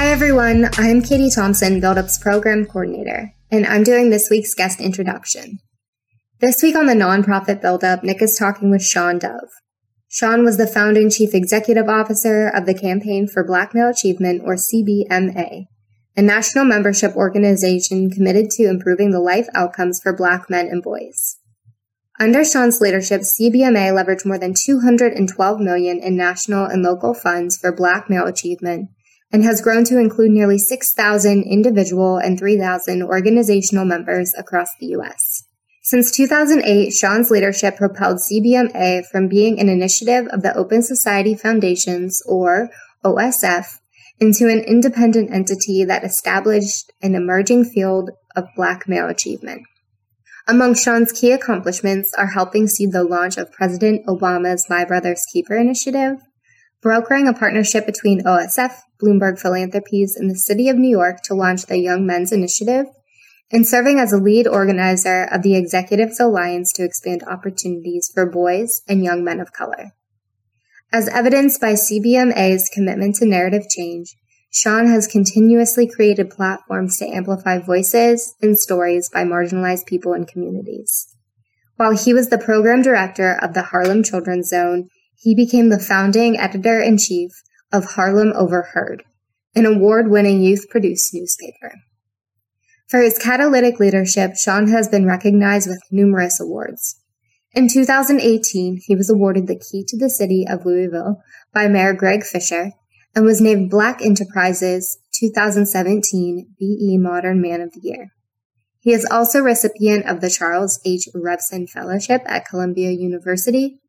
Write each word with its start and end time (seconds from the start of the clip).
Hi, 0.00 0.12
everyone. 0.12 0.70
I'm 0.78 1.02
Katie 1.02 1.28
Thompson, 1.28 1.78
BuildUp's 1.78 2.16
program 2.16 2.64
coordinator, 2.64 3.34
and 3.50 3.66
I'm 3.66 3.84
doing 3.84 4.08
this 4.08 4.30
week's 4.30 4.54
guest 4.54 4.80
introduction. 4.80 5.58
This 6.38 6.62
week 6.62 6.74
on 6.74 6.86
the 6.86 6.94
nonprofit 6.94 7.60
BuildUp, 7.60 8.02
Nicole 8.02 8.24
is 8.24 8.34
talking 8.34 8.70
with 8.70 8.82
Shawn 8.82 9.18
Dove. 9.18 9.50
Shawn 10.08 10.42
was 10.42 10.56
the 10.56 10.66
founding 10.66 11.10
chief 11.10 11.34
executive 11.34 11.86
officer 11.90 12.48
of 12.48 12.64
the 12.64 12.72
Campaign 12.72 13.28
for 13.28 13.44
Black 13.44 13.74
Male 13.74 13.90
Achievement, 13.90 14.40
or 14.42 14.54
CBMA, 14.54 15.66
a 16.16 16.22
national 16.22 16.64
membership 16.64 17.14
organization 17.14 18.08
committed 18.10 18.48
to 18.52 18.70
improving 18.70 19.10
the 19.10 19.20
life 19.20 19.48
outcomes 19.54 20.00
for 20.02 20.16
Black 20.16 20.48
men 20.48 20.66
and 20.66 20.82
boys. 20.82 21.36
Under 22.18 22.42
Shawn's 22.42 22.80
leadership, 22.80 23.20
CBMA 23.20 23.92
leveraged 23.92 24.24
more 24.24 24.38
than 24.38 24.54
212 24.54 25.60
million 25.60 25.98
in 25.98 26.16
national 26.16 26.64
and 26.64 26.82
local 26.82 27.12
funds 27.12 27.58
for 27.58 27.70
Black 27.70 28.08
male 28.08 28.24
achievement 28.24 28.88
and 29.32 29.44
has 29.44 29.60
grown 29.60 29.84
to 29.84 29.98
include 29.98 30.30
nearly 30.30 30.58
6,000 30.58 31.42
individual 31.44 32.16
and 32.18 32.38
3,000 32.38 33.02
organizational 33.02 33.84
members 33.84 34.34
across 34.36 34.68
the 34.80 34.86
U.S. 34.86 35.44
Since 35.82 36.12
2008, 36.12 36.92
Shawn's 36.92 37.30
leadership 37.30 37.76
propelled 37.76 38.18
CBMA 38.18 39.06
from 39.10 39.28
being 39.28 39.58
an 39.58 39.68
initiative 39.68 40.26
of 40.28 40.42
the 40.42 40.54
Open 40.56 40.82
Society 40.82 41.34
Foundations, 41.34 42.22
or 42.26 42.70
OSF, 43.04 43.78
into 44.20 44.48
an 44.48 44.60
independent 44.60 45.32
entity 45.32 45.84
that 45.84 46.04
established 46.04 46.92
an 47.02 47.14
emerging 47.14 47.64
field 47.64 48.10
of 48.36 48.44
Black 48.54 48.86
male 48.86 49.08
achievement. 49.08 49.62
Among 50.46 50.74
Shawn's 50.74 51.12
key 51.12 51.32
accomplishments 51.32 52.12
are 52.18 52.32
helping 52.32 52.66
seed 52.66 52.92
the 52.92 53.04
launch 53.04 53.36
of 53.36 53.52
President 53.52 54.04
Obama's 54.06 54.66
My 54.68 54.84
Brother's 54.84 55.22
Keeper 55.32 55.56
initiative, 55.56 56.18
brokering 56.82 57.28
a 57.28 57.34
partnership 57.34 57.86
between 57.86 58.24
OSF, 58.24 58.72
Bloomberg 59.02 59.38
Philanthropies, 59.38 60.16
and 60.16 60.30
the 60.30 60.36
City 60.36 60.68
of 60.68 60.76
New 60.76 60.88
York 60.88 61.22
to 61.24 61.34
launch 61.34 61.66
the 61.66 61.78
Young 61.78 62.06
Men's 62.06 62.32
Initiative, 62.32 62.86
and 63.52 63.66
serving 63.66 63.98
as 63.98 64.12
a 64.12 64.18
lead 64.18 64.46
organizer 64.46 65.24
of 65.24 65.42
the 65.42 65.56
Executives 65.56 66.20
Alliance 66.20 66.72
to 66.74 66.84
expand 66.84 67.22
opportunities 67.24 68.10
for 68.12 68.30
boys 68.30 68.82
and 68.88 69.04
young 69.04 69.24
men 69.24 69.40
of 69.40 69.52
color. 69.52 69.92
As 70.92 71.08
evidenced 71.08 71.60
by 71.60 71.74
CBMA's 71.74 72.70
commitment 72.72 73.16
to 73.16 73.26
narrative 73.26 73.64
change, 73.68 74.16
Shawn 74.52 74.88
has 74.88 75.06
continuously 75.06 75.86
created 75.86 76.30
platforms 76.30 76.98
to 76.98 77.06
amplify 77.06 77.58
voices 77.58 78.34
and 78.42 78.58
stories 78.58 79.08
by 79.08 79.22
marginalized 79.22 79.86
people 79.86 80.12
and 80.12 80.26
communities. 80.26 81.14
While 81.76 81.96
he 81.96 82.12
was 82.12 82.28
the 82.28 82.38
program 82.38 82.82
director 82.82 83.38
of 83.40 83.54
the 83.54 83.62
Harlem 83.62 84.02
Children's 84.02 84.48
Zone, 84.48 84.88
he 85.20 85.34
became 85.34 85.68
the 85.68 85.78
founding 85.78 86.38
editor 86.38 86.80
in 86.80 86.96
chief 86.96 87.30
of 87.70 87.92
Harlem 87.92 88.32
Overheard, 88.34 89.04
an 89.54 89.66
award 89.66 90.10
winning 90.10 90.42
youth 90.42 90.66
produced 90.70 91.12
newspaper. 91.12 91.74
For 92.88 93.00
his 93.00 93.18
catalytic 93.18 93.78
leadership, 93.78 94.34
Shawn 94.34 94.68
has 94.68 94.88
been 94.88 95.06
recognized 95.06 95.68
with 95.68 95.82
numerous 95.90 96.40
awards. 96.40 96.96
In 97.52 97.68
2018, 97.68 98.80
he 98.86 98.96
was 98.96 99.10
awarded 99.10 99.46
the 99.46 99.58
Key 99.58 99.84
to 99.88 99.98
the 99.98 100.08
City 100.08 100.46
of 100.48 100.64
Louisville 100.64 101.22
by 101.52 101.68
Mayor 101.68 101.92
Greg 101.92 102.24
Fisher 102.24 102.72
and 103.14 103.24
was 103.26 103.42
named 103.42 103.70
Black 103.70 104.00
Enterprise's 104.00 104.98
2017 105.12 106.54
BE 106.58 106.96
Modern 106.98 107.42
Man 107.42 107.60
of 107.60 107.72
the 107.72 107.80
Year. 107.82 108.08
He 108.78 108.92
is 108.92 109.04
also 109.04 109.40
recipient 109.40 110.06
of 110.06 110.22
the 110.22 110.30
Charles 110.30 110.80
H. 110.86 111.08
Revson 111.14 111.68
Fellowship 111.68 112.22
at 112.24 112.48
Columbia 112.48 112.90
University 112.90 113.79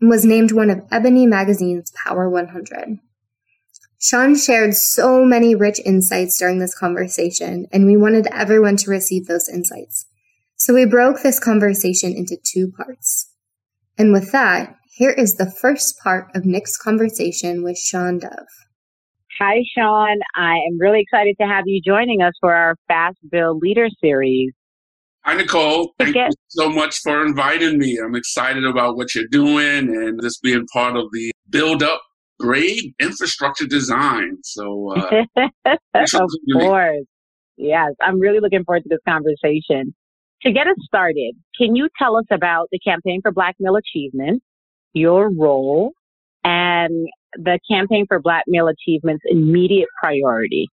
was 0.00 0.24
named 0.24 0.52
one 0.52 0.70
of 0.70 0.82
Ebony 0.90 1.26
Magazine's 1.26 1.92
Power 2.04 2.28
100. 2.28 2.98
Shawn 4.00 4.36
shared 4.36 4.74
so 4.74 5.24
many 5.24 5.56
rich 5.56 5.80
insights 5.84 6.38
during 6.38 6.60
this 6.60 6.78
conversation, 6.78 7.66
and 7.72 7.84
we 7.84 7.96
wanted 7.96 8.28
everyone 8.28 8.76
to 8.76 8.90
receive 8.90 9.26
those 9.26 9.48
insights. 9.48 10.06
So 10.56 10.72
we 10.72 10.86
broke 10.86 11.22
this 11.22 11.40
conversation 11.40 12.12
into 12.12 12.36
two 12.42 12.70
parts. 12.76 13.32
And 13.96 14.12
with 14.12 14.30
that, 14.30 14.76
here 14.94 15.10
is 15.10 15.34
the 15.34 15.50
first 15.50 15.98
part 16.02 16.28
of 16.34 16.44
Nicole's 16.44 16.76
conversation 16.76 17.64
with 17.64 17.78
Shawn 17.78 18.18
Dove. 18.18 18.46
Hi, 19.40 19.62
Shawn. 19.76 20.18
I 20.34 20.54
am 20.68 20.78
really 20.80 21.00
excited 21.00 21.36
to 21.40 21.46
have 21.46 21.64
you 21.66 21.80
joining 21.84 22.22
us 22.22 22.32
for 22.40 22.52
our 22.52 22.74
Fast 22.88 23.18
Build 23.30 23.62
Leader 23.62 23.88
series. 24.00 24.52
Hi, 25.24 25.34
Nicole. 25.34 25.92
Thank 25.98 26.16
you 26.16 26.28
so 26.48 26.70
much 26.70 26.98
for 27.02 27.24
inviting 27.24 27.78
me. 27.78 27.98
I'm 28.02 28.14
excited 28.14 28.64
about 28.64 28.96
what 28.96 29.14
you're 29.14 29.26
doing 29.30 29.88
and 29.88 30.20
this 30.20 30.38
being 30.38 30.66
part 30.72 30.96
of 30.96 31.04
the 31.12 31.32
build 31.50 31.82
up 31.82 32.00
grade 32.38 32.94
infrastructure 33.00 33.66
design. 33.66 34.38
So, 34.42 34.94
uh, 34.96 35.24
of 35.94 36.30
course. 36.52 37.04
Yes, 37.56 37.90
I'm 38.00 38.20
really 38.20 38.38
looking 38.40 38.64
forward 38.64 38.84
to 38.84 38.88
this 38.88 39.00
conversation. 39.06 39.94
To 40.42 40.52
get 40.52 40.68
us 40.68 40.76
started, 40.84 41.34
can 41.60 41.74
you 41.74 41.88
tell 42.00 42.16
us 42.16 42.24
about 42.30 42.68
the 42.70 42.78
Campaign 42.78 43.20
for 43.20 43.32
Black 43.32 43.56
Male 43.58 43.76
Achievement, 43.76 44.40
your 44.92 45.28
role, 45.34 45.92
and 46.44 47.08
the 47.34 47.58
Campaign 47.68 48.06
for 48.06 48.20
Black 48.20 48.44
Male 48.46 48.68
Achievement's 48.68 49.24
immediate 49.26 49.88
priority? 50.00 50.68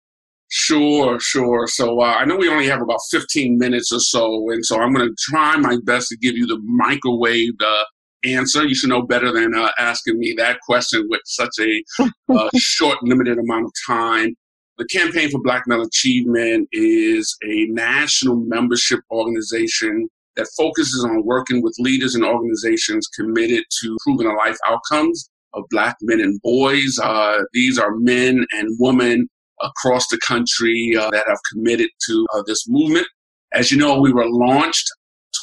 Sure, 0.54 1.18
sure. 1.18 1.66
So 1.66 2.02
uh, 2.02 2.16
I 2.20 2.26
know 2.26 2.36
we 2.36 2.50
only 2.50 2.68
have 2.68 2.82
about 2.82 3.00
15 3.10 3.58
minutes 3.58 3.90
or 3.94 4.02
so, 4.02 4.50
and 4.50 4.66
so 4.66 4.82
I'm 4.82 4.94
going 4.94 5.08
to 5.08 5.16
try 5.18 5.56
my 5.56 5.78
best 5.86 6.10
to 6.10 6.18
give 6.18 6.36
you 6.36 6.46
the 6.46 6.60
microwave 6.66 7.54
uh, 7.64 7.84
answer. 8.26 8.68
You 8.68 8.76
should 8.76 8.90
know 8.90 9.02
better 9.02 9.32
than 9.32 9.56
uh, 9.56 9.70
asking 9.80 10.20
me 10.20 10.36
that 10.38 10.60
question 10.68 11.08
with 11.10 11.22
such 11.24 11.56
a 11.62 11.84
uh, 12.30 12.50
short, 12.58 12.98
limited 13.02 13.38
amount 13.38 13.68
of 13.68 13.72
time. 13.88 14.36
The 14.78 14.86
Campaign 14.88 15.30
for 15.30 15.40
Black 15.42 15.64
Male 15.68 15.84
Achievement 15.84 16.68
is 16.74 17.34
a 17.46 17.68
national 17.68 18.36
membership 18.36 19.00
organization 19.10 20.10
that 20.36 20.50
focuses 20.58 21.06
on 21.06 21.26
working 21.26 21.62
with 21.62 21.76
leaders 21.80 22.14
and 22.14 22.26
organizations 22.26 23.08
committed 23.08 23.64
to 23.80 23.98
improving 24.06 24.28
the 24.28 24.34
life 24.34 24.58
outcomes 24.68 25.30
of 25.54 25.64
Black 25.70 25.96
men 26.02 26.20
and 26.20 26.42
boys. 26.42 27.00
Uh, 27.02 27.38
these 27.54 27.80
are 27.80 27.96
men 27.96 28.46
and 28.52 28.76
women 28.82 29.30
across 29.64 30.08
the 30.08 30.20
country 30.26 30.96
uh, 30.98 31.10
that 31.12 31.26
have 31.28 31.40
committed 31.52 31.90
to 32.08 32.26
uh, 32.34 32.44
this 32.46 32.66
movement. 32.68 33.08
As 33.54 33.72
you 33.72 33.78
know, 33.78 34.00
we 34.00 34.14
were 34.14 34.30
launched 34.30 34.90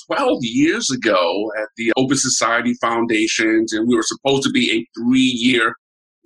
12 0.06 0.38
years 0.42 0.90
ago 0.90 1.50
at 1.60 1.68
the 1.76 1.92
Open 1.96 2.16
Society 2.16 2.74
Foundations, 2.80 3.72
and 3.72 3.86
we 3.88 3.94
were 3.94 4.02
supposed 4.02 4.42
to 4.44 4.50
be 4.50 4.70
a 4.72 5.00
three 5.00 5.20
year 5.20 5.74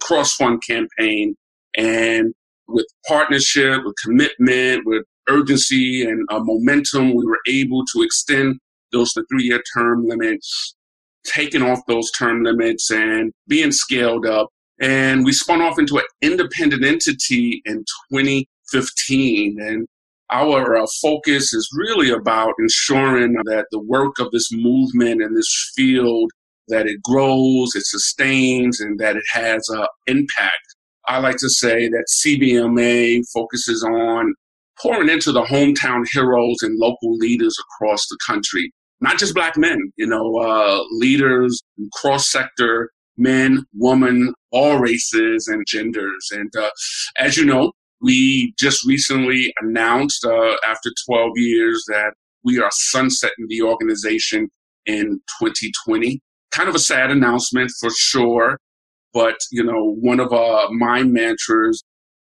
cross 0.01 0.35
fund 0.35 0.63
campaign. 0.67 1.35
And 1.77 2.35
with 2.69 2.87
partnership, 3.07 3.83
with 3.85 3.95
commitment, 4.05 4.83
with 4.87 5.05
urgency 5.29 6.05
and 6.05 6.27
uh, 6.31 6.41
momentum, 6.43 7.15
we 7.15 7.25
were 7.25 7.41
able 7.49 7.85
to 7.95 8.03
extend 8.03 8.59
those 8.93 9.13
to 9.13 9.25
three 9.31 9.45
year 9.45 9.63
term 9.77 10.07
limits, 10.07 10.75
taking 11.25 11.63
off 11.63 11.81
those 11.87 12.11
term 12.13 12.43
limits 12.43 12.91
and 12.91 13.33
being 13.49 13.73
scaled 13.73 14.27
up. 14.27 14.49
And 14.83 15.25
we 15.25 15.33
spun 15.33 15.63
off 15.63 15.79
into 15.79 15.97
an 15.99 16.05
independent 16.23 16.85
entity 16.85 17.63
in 17.65 17.85
2015. 18.13 19.57
And 19.61 19.87
our 20.31 20.77
uh, 20.77 20.87
focus 21.01 21.55
is 21.55 21.69
really 21.73 22.11
about 22.11 22.55
ensuring 22.59 23.35
that 23.45 23.67
the 23.71 23.79
work 23.79 24.19
of 24.19 24.33
this 24.33 24.51
movement 24.51 25.23
and 25.23 25.37
this 25.37 25.73
field 25.77 26.33
that 26.67 26.89
it 26.89 27.01
grows, 27.03 27.77
it 27.77 27.85
sustains, 27.87 28.81
and 28.81 28.99
that 28.99 29.17
it 29.17 29.25
has 29.33 29.69
an 29.69 29.87
impact. 30.09 30.75
I 31.07 31.19
like 31.19 31.37
to 31.39 31.49
say 31.49 31.89
that 31.89 32.07
CBMA 32.25 33.23
focuses 33.33 33.85
on 33.85 34.35
pouring 34.81 35.09
into 35.09 35.31
the 35.31 35.43
hometown 35.43 36.05
heroes 36.11 36.57
and 36.63 36.79
local 36.79 37.17
leaders 37.19 37.57
across 37.61 38.05
the 38.09 38.19
country, 38.27 38.73
not 39.01 39.19
just 39.19 39.35
black 39.35 39.57
men, 39.57 39.93
you 39.97 40.07
know, 40.07 40.37
uh, 40.39 40.83
leaders, 40.99 41.61
cross 41.93 42.31
sector 42.31 42.91
men, 43.17 43.65
women, 43.75 44.35
all 44.51 44.79
races 44.79 45.49
and 45.49 45.65
genders. 45.67 46.31
And 46.33 46.55
uh, 46.57 46.71
as 47.19 47.37
you 47.37 47.45
know, 47.45 47.73
we 48.01 48.53
just 48.59 48.85
recently 48.87 49.53
announced 49.61 50.25
uh, 50.25 50.55
after 50.67 50.91
12 51.07 51.33
years 51.37 51.85
that 51.89 52.15
we 52.45 52.61
are 52.61 52.71
sunsetting 52.73 53.47
the 53.49 53.63
organization 53.63 54.49
in 54.87 55.21
2020. 55.41 56.21
Kind 56.51 56.69
of 56.69 56.75
a 56.75 56.81
sad 56.81 57.11
announcement 57.11 57.71
for 57.81 57.91
sure, 57.97 58.59
but 59.15 59.37
you 59.51 59.63
know, 59.63 59.95
one 60.01 60.21
of 60.21 60.33
uh, 60.33 60.69
my 60.71 61.03
mantras 61.03 61.83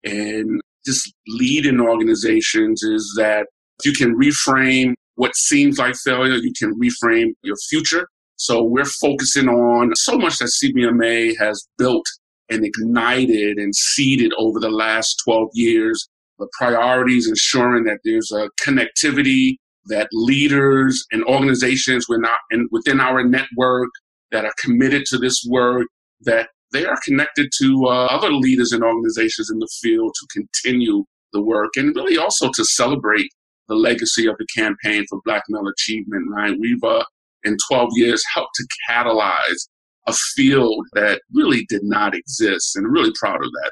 and 0.04 0.62
just 0.86 1.14
leading 1.28 1.80
organizations 1.80 2.84
is 2.84 3.14
that 3.18 3.48
you 3.84 3.94
can 3.94 4.16
reframe 4.16 4.94
what 5.16 5.36
seems 5.36 5.78
like 5.78 5.96
failure, 5.96 6.36
you 6.36 6.54
can 6.58 6.74
reframe 6.80 7.34
your 7.44 7.56
future. 7.70 8.08
So 8.44 8.62
we're 8.62 8.84
focusing 8.84 9.48
on 9.48 9.95
so 9.95 10.18
much 10.18 10.40
that 10.40 10.51
CBMA 10.62 11.38
has 11.40 11.66
built 11.78 12.06
and 12.50 12.66
ignited 12.66 13.57
and 13.57 13.74
seeded 13.74 14.34
over 14.38 14.60
the 14.60 14.69
last 14.69 15.22
12 15.24 15.48
years. 15.54 16.10
The 16.40 16.50
priorities 16.60 17.30
ensuring 17.30 17.86
that 17.86 18.00
there's 18.04 18.34
a 18.34 18.50
connectivity, 18.62 19.56
that 19.86 20.10
leaders 20.12 21.06
and 21.13 21.24
organizations 21.24 22.07
within 22.10 23.00
our 23.00 23.24
network 23.24 23.90
that 24.34 24.44
are 24.44 24.54
committed 24.60 25.06
to 25.06 25.18
this 25.18 25.46
work, 25.50 25.88
that 26.25 26.50
they 26.74 26.86
are 26.86 27.00
connected 27.06 27.50
to 27.60 27.86
uh, 27.86 28.07
other 28.07 28.34
leaders 28.34 28.74
and 28.74 28.84
organizations 28.84 29.50
in 29.51 29.60
the 29.60 29.69
field 29.81 30.13
to 30.16 30.28
continue 30.42 31.06
the 31.31 31.42
work 31.42 31.72
and 31.78 31.96
really 31.96 32.18
also 32.18 32.50
to 32.54 32.66
celebrate 32.66 33.30
the 33.69 33.75
legacy 33.75 34.28
of 34.28 34.36
the 34.38 34.48
campaign 34.54 35.06
for 35.10 35.22
Black 35.24 35.44
Male 35.48 35.69
Achievement, 35.69 36.25
right? 36.30 36.57
We've, 36.60 36.84
uh, 36.84 37.06
in 37.44 37.57
12 37.69 37.90
years, 37.94 38.24
helped 38.34 38.56
to 38.56 38.68
catalyze 38.90 39.68
a 40.07 40.13
field 40.13 40.86
that 40.94 41.22
really 41.34 41.66
did 41.69 41.84
not 41.84 42.13
exist 42.16 42.75
and 42.75 42.92
really 42.92 43.12
proud 43.19 43.38
of 43.38 43.51
that. 43.51 43.72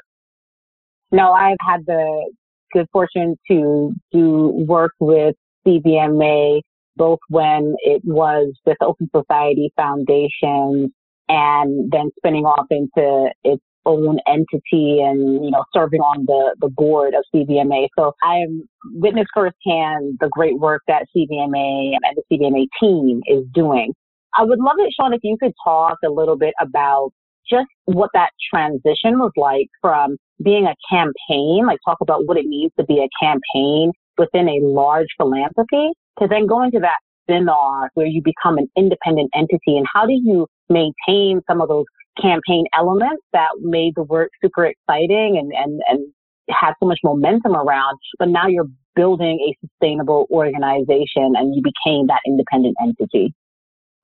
No, 1.10 1.32
I've 1.32 1.58
had 1.60 1.84
the 1.86 2.32
good 2.72 2.86
fortune 2.92 3.36
to 3.50 3.94
do 4.12 4.64
work 4.66 4.92
with 4.98 5.36
CBMA 5.66 6.62
both 6.96 7.20
when 7.28 7.74
it 7.80 8.02
was 8.04 8.54
with 8.66 8.76
Open 8.80 9.08
Society 9.14 9.72
Foundation 9.76 10.92
and 11.28 11.90
then 11.90 12.10
spinning 12.18 12.44
off 12.44 12.66
into 12.70 13.30
its 13.44 13.62
own 13.84 14.18
entity 14.26 15.00
and, 15.00 15.44
you 15.44 15.50
know, 15.50 15.64
serving 15.74 16.00
on 16.00 16.24
the, 16.26 16.54
the 16.60 16.68
board 16.68 17.14
of 17.14 17.24
CBMA. 17.34 17.88
So 17.98 18.12
I 18.22 18.36
have 18.36 18.50
witnessed 18.94 19.30
firsthand 19.34 20.18
the 20.20 20.28
great 20.30 20.58
work 20.58 20.82
that 20.88 21.06
CBMA 21.16 21.94
and 22.02 22.16
the 22.16 22.22
CBMA 22.30 22.66
team 22.80 23.22
is 23.26 23.44
doing. 23.52 23.92
I 24.36 24.44
would 24.44 24.58
love 24.58 24.76
it, 24.78 24.92
Shawn, 24.98 25.12
if 25.12 25.20
you 25.22 25.36
could 25.40 25.52
talk 25.64 25.98
a 26.04 26.10
little 26.10 26.36
bit 26.36 26.54
about 26.60 27.10
just 27.50 27.68
what 27.84 28.10
that 28.14 28.30
transition 28.52 29.18
was 29.18 29.32
like 29.36 29.66
from 29.80 30.16
being 30.42 30.66
a 30.66 30.74
campaign, 30.90 31.66
like 31.66 31.78
talk 31.84 31.98
about 32.00 32.26
what 32.26 32.38
it 32.38 32.46
means 32.46 32.72
to 32.78 32.84
be 32.84 32.98
a 32.98 33.24
campaign 33.24 33.92
within 34.16 34.48
a 34.48 34.58
large 34.62 35.08
philanthropy 35.18 35.90
to 36.18 36.28
then 36.28 36.46
going 36.46 36.70
to 36.70 36.80
that 36.80 36.98
spin-off 37.24 37.88
where 37.94 38.06
you 38.06 38.22
become 38.22 38.58
an 38.58 38.68
independent 38.76 39.30
entity 39.34 39.76
and 39.76 39.86
how 39.92 40.06
do 40.06 40.12
you 40.12 40.46
maintain 40.68 41.40
some 41.48 41.60
of 41.60 41.68
those 41.68 41.84
campaign 42.20 42.64
elements 42.76 43.22
that 43.32 43.48
made 43.60 43.94
the 43.96 44.02
work 44.02 44.30
super 44.42 44.66
exciting 44.66 45.38
and, 45.38 45.52
and, 45.52 45.80
and 45.88 46.12
had 46.50 46.74
so 46.80 46.86
much 46.86 46.98
momentum 47.04 47.54
around, 47.54 47.98
but 48.18 48.28
now 48.28 48.46
you're 48.46 48.68
building 48.94 49.38
a 49.48 49.66
sustainable 49.66 50.26
organization 50.30 51.32
and 51.36 51.54
you 51.54 51.62
became 51.62 52.06
that 52.08 52.20
independent 52.26 52.76
entity? 52.82 53.34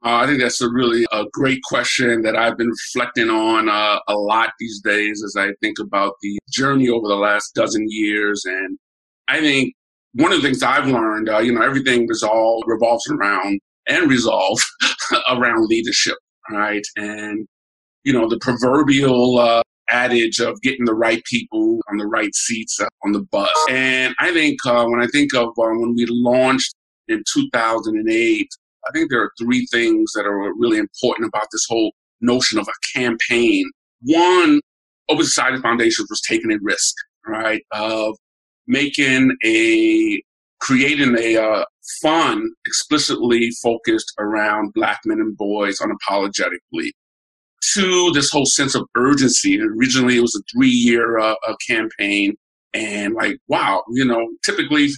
Uh, 0.04 0.22
I 0.22 0.26
think 0.26 0.40
that's 0.40 0.60
a 0.60 0.70
really 0.70 1.06
a 1.10 1.24
great 1.32 1.60
question 1.64 2.22
that 2.22 2.36
I've 2.36 2.56
been 2.56 2.70
reflecting 2.70 3.30
on 3.30 3.68
uh, 3.68 3.98
a 4.06 4.14
lot 4.14 4.50
these 4.60 4.80
days 4.80 5.24
as 5.24 5.34
I 5.36 5.52
think 5.60 5.78
about 5.80 6.14
the 6.22 6.38
journey 6.48 6.88
over 6.88 7.08
the 7.08 7.16
last 7.16 7.54
dozen 7.54 7.84
years. 7.88 8.44
And 8.44 8.78
I 9.26 9.40
think 9.40 9.74
one 10.12 10.32
of 10.32 10.40
the 10.40 10.46
things 10.46 10.62
I've 10.62 10.86
learned, 10.86 11.28
uh, 11.28 11.38
you 11.38 11.52
know, 11.52 11.62
everything 11.62 12.06
resolve, 12.06 12.62
revolves 12.66 13.10
around 13.10 13.58
and 13.88 14.08
resolve 14.08 14.60
around 15.30 15.66
leadership, 15.66 16.16
right? 16.50 16.86
And, 16.96 17.46
you 18.08 18.14
know, 18.14 18.26
the 18.26 18.38
proverbial 18.38 19.38
uh, 19.38 19.60
adage 19.90 20.40
of 20.40 20.58
getting 20.62 20.86
the 20.86 20.94
right 20.94 21.22
people 21.24 21.78
on 21.90 21.98
the 21.98 22.06
right 22.06 22.34
seats 22.34 22.80
on 23.04 23.12
the 23.12 23.20
bus. 23.30 23.52
And 23.68 24.14
I 24.18 24.32
think 24.32 24.64
uh, 24.64 24.86
when 24.86 25.02
I 25.02 25.06
think 25.08 25.34
of 25.34 25.48
uh, 25.48 25.52
when 25.76 25.94
we 25.94 26.06
launched 26.08 26.74
in 27.08 27.22
2008, 27.30 28.48
I 28.88 28.92
think 28.92 29.10
there 29.10 29.20
are 29.20 29.30
three 29.38 29.66
things 29.70 30.12
that 30.14 30.24
are 30.24 30.54
really 30.56 30.78
important 30.78 31.28
about 31.28 31.48
this 31.52 31.66
whole 31.68 31.92
notion 32.22 32.58
of 32.58 32.66
a 32.66 32.98
campaign. 32.98 33.70
One, 34.00 34.62
Open 35.10 35.26
Society 35.26 35.60
Foundation 35.60 36.06
was 36.08 36.22
taking 36.26 36.50
a 36.50 36.56
risk, 36.62 36.94
right, 37.26 37.60
of 37.72 38.16
making 38.66 39.36
a 39.44 40.22
creating 40.60 41.14
a 41.18 41.36
uh, 41.36 41.64
fund 42.00 42.50
explicitly 42.66 43.50
focused 43.62 44.14
around 44.18 44.72
black 44.72 45.00
men 45.04 45.20
and 45.20 45.36
boys 45.36 45.78
unapologetically. 45.78 46.90
To 47.74 48.10
this 48.12 48.30
whole 48.30 48.46
sense 48.46 48.74
of 48.74 48.86
urgency. 48.96 49.60
Originally, 49.60 50.16
it 50.16 50.22
was 50.22 50.34
a 50.34 50.42
three-year 50.52 51.18
uh, 51.18 51.34
campaign, 51.68 52.34
and 52.72 53.14
like, 53.14 53.38
wow, 53.48 53.82
you 53.90 54.04
know, 54.04 54.26
typically 54.44 54.88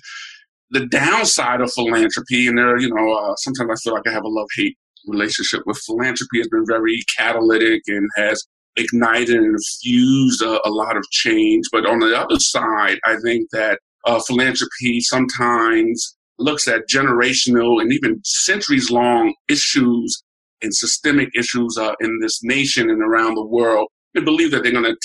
the 0.71 0.87
downside 0.87 1.61
of 1.61 1.73
philanthropy, 1.73 2.47
and 2.47 2.59
there, 2.59 2.79
you 2.79 2.95
know, 2.95 3.12
uh, 3.12 3.35
sometimes 3.37 3.71
I 3.71 3.77
feel 3.83 3.95
like 3.95 4.07
I 4.07 4.12
have 4.12 4.25
a 4.25 4.29
love-hate 4.29 4.77
relationship 5.07 5.62
with 5.67 5.79
philanthropy. 5.79 6.39
Has 6.39 6.49
been 6.49 6.67
very 6.67 7.03
catalytic 7.17 7.83
and 7.89 8.09
has 8.17 8.45
ignited 8.77 9.37
and 9.37 9.57
infused 9.57 10.43
a, 10.43 10.61
a, 10.67 10.71
lot 10.71 10.97
of 10.97 11.05
change. 11.11 11.65
But 11.73 11.87
on 11.87 11.99
the 11.99 12.17
other 12.17 12.39
side, 12.39 12.99
I 13.05 13.17
think 13.25 13.49
that 13.53 13.81
uh, 14.07 14.21
philanthropy 14.21 15.01
sometimes 15.01 16.17
looks 16.39 16.69
at 16.69 16.89
generational 16.89 17.83
and 17.83 17.93
even 17.93 18.21
centuries 18.25 18.91
long 18.91 19.35
issues 19.49 20.23
and 20.62 20.75
systemic 20.75 21.31
issues 21.37 21.77
uh, 21.79 21.95
in 22.01 22.19
this 22.21 22.41
nation 22.43 22.91
and 22.91 23.03
around 23.03 23.35
the 23.35 23.45
world 23.45 23.89
and 24.15 24.25
believe 24.25 24.51
that 24.51 24.62
they're 24.62 24.73
going 24.73 24.85
to 24.85 24.97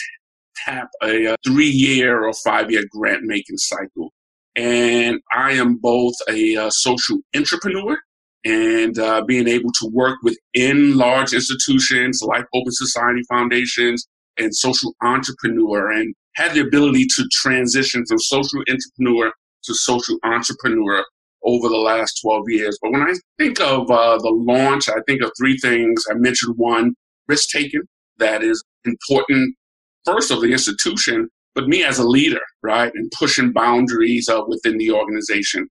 tap 0.65 0.89
a, 1.03 1.25
a 1.25 1.35
three 1.45 1.69
year 1.69 2.25
or 2.25 2.33
five 2.43 2.71
year 2.71 2.83
grant 2.91 3.23
making 3.23 3.57
cycle. 3.57 4.11
And 4.55 5.19
I 5.33 5.51
am 5.53 5.77
both 5.77 6.15
a 6.29 6.55
uh, 6.55 6.69
social 6.69 7.17
entrepreneur 7.35 7.97
and 8.45 8.97
uh, 8.99 9.23
being 9.25 9.47
able 9.47 9.71
to 9.71 9.89
work 9.91 10.17
within 10.23 10.95
large 10.95 11.33
institutions 11.33 12.21
like 12.21 12.45
Open 12.53 12.71
Society 12.71 13.21
Foundations 13.29 14.07
and 14.37 14.55
social 14.55 14.93
entrepreneur 15.01 15.91
and 15.91 16.13
had 16.35 16.53
the 16.53 16.61
ability 16.61 17.05
to 17.15 17.27
transition 17.31 18.05
from 18.05 18.19
social 18.19 18.61
entrepreneur 18.69 19.31
to 19.63 19.73
social 19.73 20.17
entrepreneur 20.23 21.03
over 21.45 21.69
the 21.69 21.77
last 21.77 22.19
12 22.21 22.43
years. 22.47 22.77
But 22.81 22.91
when 22.91 23.01
I 23.01 23.13
think 23.37 23.59
of 23.61 23.89
uh, 23.91 24.17
the 24.17 24.29
launch, 24.31 24.89
I 24.89 24.99
think 25.07 25.21
of 25.21 25.31
three 25.37 25.57
things. 25.57 26.03
I 26.09 26.15
mentioned 26.15 26.55
one, 26.57 26.95
risk 27.27 27.49
taking, 27.49 27.83
that 28.17 28.43
is 28.43 28.63
important 28.85 29.55
first 30.05 30.31
of 30.31 30.41
the 30.41 30.51
institution, 30.51 31.27
but 31.53 31.67
me 31.67 31.83
as 31.83 31.99
a 31.99 32.07
leader, 32.07 32.41
right, 32.63 32.91
and 32.93 33.11
pushing 33.17 33.51
boundaries 33.51 34.29
uh, 34.29 34.41
within 34.47 34.77
the 34.77 34.91
organization, 34.91 35.67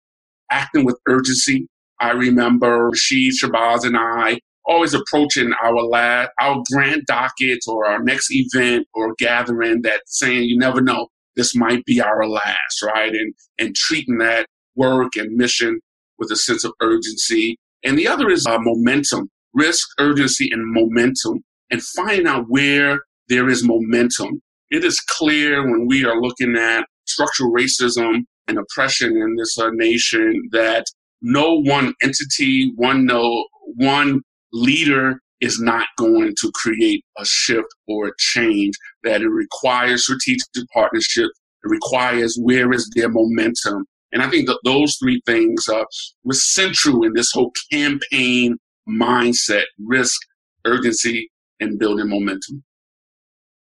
acting 0.51 0.85
with 0.85 0.99
urgency, 1.09 1.67
I 2.01 2.11
remember 2.11 2.89
Rashid 2.89 3.35
Shabazz 3.41 3.85
and 3.85 3.97
I 3.97 4.41
always 4.65 4.95
approaching 4.95 5.53
our 5.63 5.75
last, 5.83 6.31
our 6.41 6.63
grant 6.71 7.05
docket 7.07 7.61
or 7.67 7.87
our 7.87 8.03
next 8.03 8.29
event 8.31 8.87
or 8.95 9.15
gathering 9.19 9.83
that 9.83 10.03
saying, 10.07 10.45
you 10.45 10.59
never 10.59 10.81
know, 10.81 11.09
this 11.37 11.55
might 11.55 11.85
be 11.85 12.01
our 12.01 12.27
last, 12.27 12.83
right? 12.83 13.13
And, 13.13 13.35
and 13.59 13.75
treating 13.75 14.19
that 14.19 14.47
work 14.77 15.17
and 15.17 15.37
mission 15.37 15.81
with 16.19 16.31
a 16.31 16.37
sense 16.37 16.65
of 16.65 16.73
urgency. 16.81 17.57
And 17.85 17.99
the 17.99 18.09
other 18.09 18.31
is 18.31 18.47
uh, 18.47 18.59
momentum, 18.61 19.29
risk, 19.55 19.89
urgency, 19.99 20.49
and 20.53 20.63
momentum, 20.73 21.43
and 21.71 21.83
finding 21.83 22.27
out 22.27 22.45
where 22.49 23.01
there 23.29 23.49
is 23.49 23.65
momentum. 23.65 24.41
It 24.71 24.85
is 24.85 25.01
clear 25.01 25.63
when 25.63 25.87
we 25.87 26.05
are 26.05 26.21
looking 26.21 26.57
at 26.57 26.87
structural 27.07 27.53
racism 27.53 28.25
and 28.49 28.59
oppression 28.59 29.17
in 29.17 29.37
this 29.37 29.59
uh, 29.59 29.71
nation 29.73 30.49
that 30.53 30.85
no 31.21 31.61
one 31.61 31.93
entity, 32.03 32.73
one 32.77 33.07
no 33.07 33.47
one 33.77 34.21
leader 34.53 35.21
is 35.41 35.59
not 35.61 35.87
going 35.99 36.35
to 36.41 36.51
create 36.55 37.05
a 37.19 37.25
shift 37.25 37.69
or 37.89 38.09
a 38.09 38.13
change. 38.19 38.75
That 39.05 39.23
it 39.23 39.29
requires 39.29 40.05
strategic 40.05 40.47
partnership. 40.73 41.27
It 41.65 41.69
requires 41.69 42.39
where 42.41 42.73
is 42.73 42.91
their 42.95 43.09
momentum. 43.09 43.85
And 44.13 44.23
I 44.23 44.29
think 44.29 44.47
that 44.47 44.61
those 44.65 44.97
three 44.97 45.23
things 45.27 45.69
uh, 45.69 45.85
were 46.25 46.35
central 46.35 47.03
in 47.05 47.15
this 47.15 47.33
whole 47.33 47.53
campaign 47.73 48.59
mindset: 48.89 49.65
risk, 49.79 50.21
urgency, 50.65 51.31
and 51.61 51.79
building 51.79 52.09
momentum. 52.09 52.63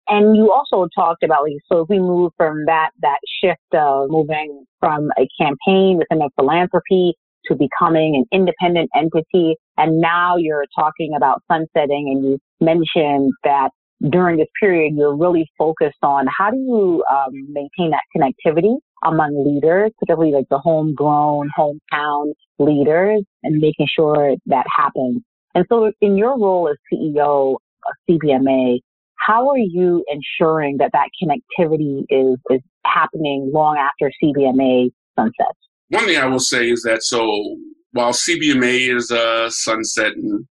And 0.07 0.35
you 0.35 0.51
also 0.51 0.89
talked 0.93 1.23
about, 1.23 1.47
so 1.71 1.81
if 1.81 1.89
we 1.89 1.99
move 1.99 2.33
from 2.35 2.65
that, 2.65 2.89
that 3.01 3.19
shift 3.41 3.61
of 3.73 4.09
moving 4.09 4.65
from 4.79 5.09
a 5.17 5.25
campaign 5.39 5.97
within 5.97 6.21
a 6.21 6.29
philanthropy 6.35 7.13
to 7.45 7.55
becoming 7.55 8.15
an 8.15 8.25
independent 8.37 8.89
entity. 8.93 9.55
And 9.77 10.01
now 10.01 10.35
you're 10.35 10.65
talking 10.77 11.13
about 11.15 11.41
sunsetting 11.49 12.09
and 12.09 12.25
you 12.25 12.39
mentioned 12.59 13.31
that 13.45 13.69
during 14.09 14.37
this 14.37 14.49
period, 14.59 14.95
you're 14.97 15.15
really 15.15 15.47
focused 15.57 16.03
on 16.03 16.25
how 16.37 16.51
do 16.51 16.57
you 16.57 17.03
um, 17.09 17.31
maintain 17.53 17.91
that 17.91 18.03
connectivity 18.15 18.75
among 19.03 19.45
leaders, 19.45 19.91
particularly 19.99 20.33
like 20.33 20.47
the 20.49 20.59
homegrown, 20.59 21.49
hometown 21.57 22.33
leaders 22.59 23.23
and 23.43 23.59
making 23.59 23.87
sure 23.93 24.35
that 24.45 24.65
happens. 24.75 25.21
And 25.55 25.65
so 25.69 25.91
in 26.01 26.17
your 26.17 26.37
role 26.37 26.69
as 26.69 26.77
CEO 26.91 27.55
of 27.55 27.93
CBMA, 28.09 28.79
how 29.17 29.49
are 29.49 29.57
you 29.57 30.03
ensuring 30.07 30.77
that 30.77 30.91
that 30.93 31.09
connectivity 31.21 32.05
is, 32.09 32.37
is 32.49 32.61
happening 32.85 33.51
long 33.53 33.77
after 33.77 34.11
CBMA 34.23 34.91
sunsets? 35.17 35.59
One 35.89 36.05
thing 36.05 36.17
I 36.17 36.25
will 36.25 36.39
say 36.39 36.69
is 36.69 36.81
that 36.83 37.03
so 37.03 37.57
while 37.91 38.13
CBMA 38.13 38.95
is 38.95 39.11
uh, 39.11 39.49
sunsetting, 39.49 40.47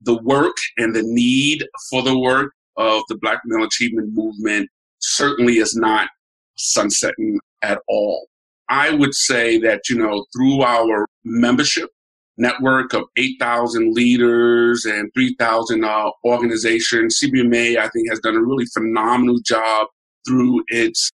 the 0.00 0.16
work 0.22 0.56
and 0.76 0.94
the 0.94 1.02
need 1.02 1.66
for 1.90 2.02
the 2.02 2.18
work 2.18 2.52
of 2.76 3.02
the 3.08 3.16
Black 3.16 3.40
Male 3.44 3.66
Achievement 3.66 4.10
Movement 4.12 4.68
certainly 5.00 5.54
is 5.54 5.74
not 5.76 6.08
sunsetting 6.56 7.38
at 7.64 7.80
all. 7.88 8.26
I 8.68 8.90
would 8.90 9.14
say 9.14 9.58
that, 9.60 9.82
you 9.88 9.96
know, 9.96 10.24
through 10.34 10.62
our 10.62 11.06
membership 11.24 11.90
network 12.36 12.92
of 12.94 13.04
8,000 13.16 13.94
leaders 13.94 14.84
and 14.84 15.10
3,000 15.14 15.84
uh, 15.84 16.10
organizations, 16.24 17.20
CBMA, 17.22 17.78
I 17.78 17.88
think, 17.88 18.08
has 18.10 18.20
done 18.20 18.36
a 18.36 18.42
really 18.42 18.66
phenomenal 18.74 19.38
job 19.44 19.86
through 20.26 20.64
its 20.68 21.10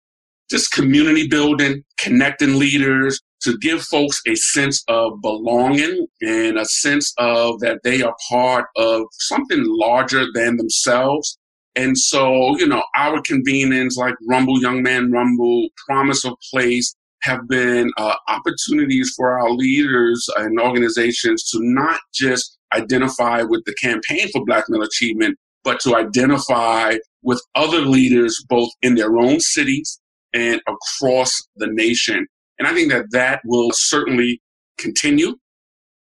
just 0.50 0.72
community 0.72 1.28
building, 1.28 1.84
connecting 2.00 2.58
leaders 2.58 3.20
to 3.42 3.58
give 3.60 3.84
folks 3.84 4.22
a 4.28 4.36
sense 4.36 4.84
of 4.88 5.22
belonging 5.22 6.08
and 6.22 6.58
a 6.58 6.66
sense 6.66 7.14
of 7.18 7.60
that 7.60 7.80
they 7.84 8.02
are 8.02 8.16
part 8.30 8.66
of 8.76 9.04
something 9.12 9.64
larger 9.66 10.26
than 10.34 10.58
themselves. 10.58 11.38
And 11.78 11.96
so, 11.96 12.58
you 12.58 12.68
know, 12.68 12.84
our 12.96 13.22
convenings 13.22 13.98
like 13.98 14.16
Rumble, 14.28 14.60
Young 14.60 14.82
Man 14.82 15.12
Rumble, 15.12 15.68
Promise 15.88 16.26
of 16.26 16.34
Place, 16.52 16.96
have 17.22 17.48
been 17.48 17.92
uh, 17.98 18.16
opportunities 18.28 19.14
for 19.16 19.38
our 19.38 19.52
leaders 19.52 20.28
and 20.38 20.60
organizations 20.60 21.48
to 21.52 21.60
not 21.62 22.00
just 22.16 22.58
identify 22.74 23.44
with 23.44 23.64
the 23.66 23.76
campaign 23.76 24.28
for 24.32 24.44
Black 24.44 24.66
Male 24.70 24.82
Achievement, 24.82 25.38
but 25.64 25.80
to 25.82 25.96
identify 25.96 26.96
with 27.22 27.42
other 27.54 27.82
leaders 27.82 28.44
both 28.50 28.70
in 28.82 28.96
their 28.96 29.16
own 29.16 29.40
cities 29.40 30.00
and 30.34 30.60
across 30.68 31.32
the 31.58 31.68
nation. 31.68 32.26
And 32.58 32.68
I 32.68 32.74
think 32.74 32.92
that 32.92 33.06
that 33.12 33.42
will 33.46 33.70
certainly 33.72 34.42
continue. 34.80 35.36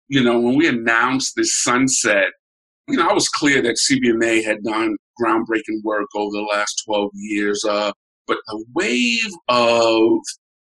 You 0.09 0.23
know, 0.23 0.39
when 0.39 0.57
we 0.57 0.69
announced 0.69 1.33
this 1.35 1.63
sunset, 1.63 2.29
you 2.89 2.99
know, 2.99 3.09
I 3.09 3.15
was 3.15 3.29
clear 3.29 3.63
that 3.63 3.79
CBMA 3.91 4.45
had 4.45 4.63
done 4.63 4.97
groundbreaking 5.21 5.83
work 5.85 6.09
over 6.15 6.33
the 6.33 6.49
last 6.53 6.83
12 6.87 7.11
years. 7.15 7.65
Uh, 7.65 7.93
but 8.27 8.39
a 8.49 8.57
wave 8.75 9.31
of 9.49 10.19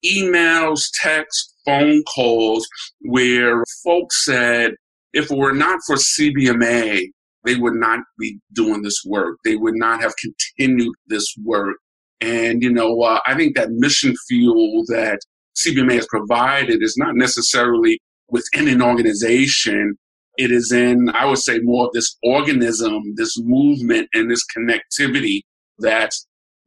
emails, 0.04 0.82
texts, 1.00 1.54
phone 1.64 2.02
calls 2.14 2.66
where 3.00 3.64
folks 3.84 4.24
said, 4.24 4.72
if 5.12 5.30
it 5.30 5.36
were 5.36 5.52
not 5.54 5.80
for 5.86 5.96
CBMA, 5.96 7.06
they 7.44 7.56
would 7.56 7.74
not 7.74 8.00
be 8.18 8.38
doing 8.52 8.82
this 8.82 9.02
work. 9.06 9.36
They 9.44 9.56
would 9.56 9.76
not 9.76 10.00
have 10.00 10.14
continued 10.16 10.94
this 11.06 11.26
work. 11.44 11.76
And, 12.20 12.62
you 12.62 12.72
know, 12.72 13.00
uh, 13.02 13.20
I 13.26 13.34
think 13.34 13.54
that 13.54 13.70
mission 13.70 14.14
fuel 14.28 14.82
that 14.88 15.20
CBMA 15.56 15.94
has 15.94 16.06
provided 16.08 16.82
is 16.82 16.96
not 16.96 17.14
necessarily 17.14 18.00
within 18.28 18.68
an 18.68 18.82
organization. 18.82 19.96
It 20.36 20.50
is 20.50 20.72
in, 20.72 21.10
I 21.10 21.26
would 21.26 21.38
say, 21.38 21.60
more 21.60 21.86
of 21.86 21.92
this 21.92 22.16
organism, 22.24 23.14
this 23.16 23.38
movement, 23.40 24.08
and 24.14 24.30
this 24.30 24.44
connectivity 24.56 25.42
that 25.78 26.10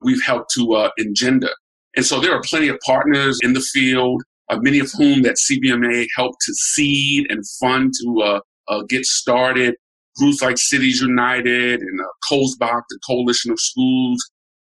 we've 0.02 0.24
helped 0.24 0.52
to 0.54 0.74
uh, 0.74 0.90
engender. 0.98 1.52
And 1.96 2.06
so 2.06 2.20
there 2.20 2.34
are 2.34 2.42
plenty 2.42 2.68
of 2.68 2.78
partners 2.86 3.40
in 3.42 3.54
the 3.54 3.62
field, 3.62 4.22
uh, 4.50 4.58
many 4.62 4.80
of 4.80 4.92
whom 4.92 5.24
that 5.24 5.36
CBMA 5.36 6.08
helped 6.16 6.38
to 6.46 6.54
seed 6.54 7.26
and 7.30 7.44
fund 7.60 7.94
to 8.02 8.22
uh, 8.22 8.40
uh, 8.68 8.84
get 8.88 9.06
started. 9.06 9.76
Groups 10.18 10.42
like 10.42 10.58
Cities 10.58 11.02
United 11.02 11.82
and 11.82 12.02
uh, 12.02 12.06
COSBOC, 12.32 12.82
the 12.90 13.00
Coalition 13.06 13.52
of 13.52 13.60
Schools, 13.60 14.20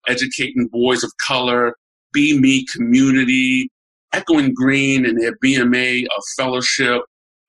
Educating 0.09 0.69
Boys 0.73 1.05
of 1.05 1.13
Color, 1.25 1.75
Be 2.13 2.39
Me 2.39 2.65
Community, 2.75 3.69
Echoing 4.13 4.55
Green 4.55 5.05
and 5.05 5.21
their 5.21 5.37
BMA 5.45 6.05
uh, 6.05 6.21
fellowship. 6.37 7.03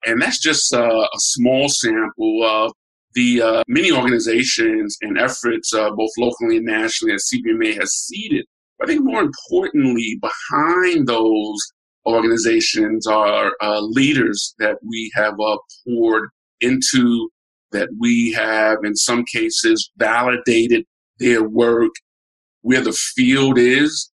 And 0.06 0.22
that's 0.22 0.40
just 0.40 0.72
uh, 0.72 1.06
a 1.12 1.18
small 1.18 1.68
sample 1.68 2.44
of 2.44 2.72
the 3.14 3.42
uh, 3.42 3.62
many 3.66 3.90
organizations 3.92 4.96
and 5.02 5.18
efforts, 5.18 5.74
uh, 5.74 5.90
both 5.90 6.10
locally 6.18 6.58
and 6.58 6.66
nationally, 6.66 7.14
that 7.14 7.22
CBMA 7.34 7.78
has 7.78 7.90
seeded 7.90 8.44
I 8.82 8.86
think 8.86 9.04
more 9.04 9.22
importantly, 9.22 10.20
behind 10.20 11.06
those 11.06 11.58
organizations 12.04 13.06
are 13.06 13.52
uh, 13.62 13.80
leaders 13.80 14.54
that 14.58 14.76
we 14.86 15.10
have 15.14 15.34
uh, 15.40 15.56
poured 15.86 16.28
into, 16.60 17.30
that 17.72 17.88
we 17.98 18.32
have 18.32 18.78
in 18.84 18.94
some 18.94 19.24
cases 19.24 19.90
validated 19.96 20.84
their 21.18 21.42
work. 21.42 21.92
Where 22.60 22.82
the 22.82 22.92
field 22.92 23.58
is, 23.58 24.10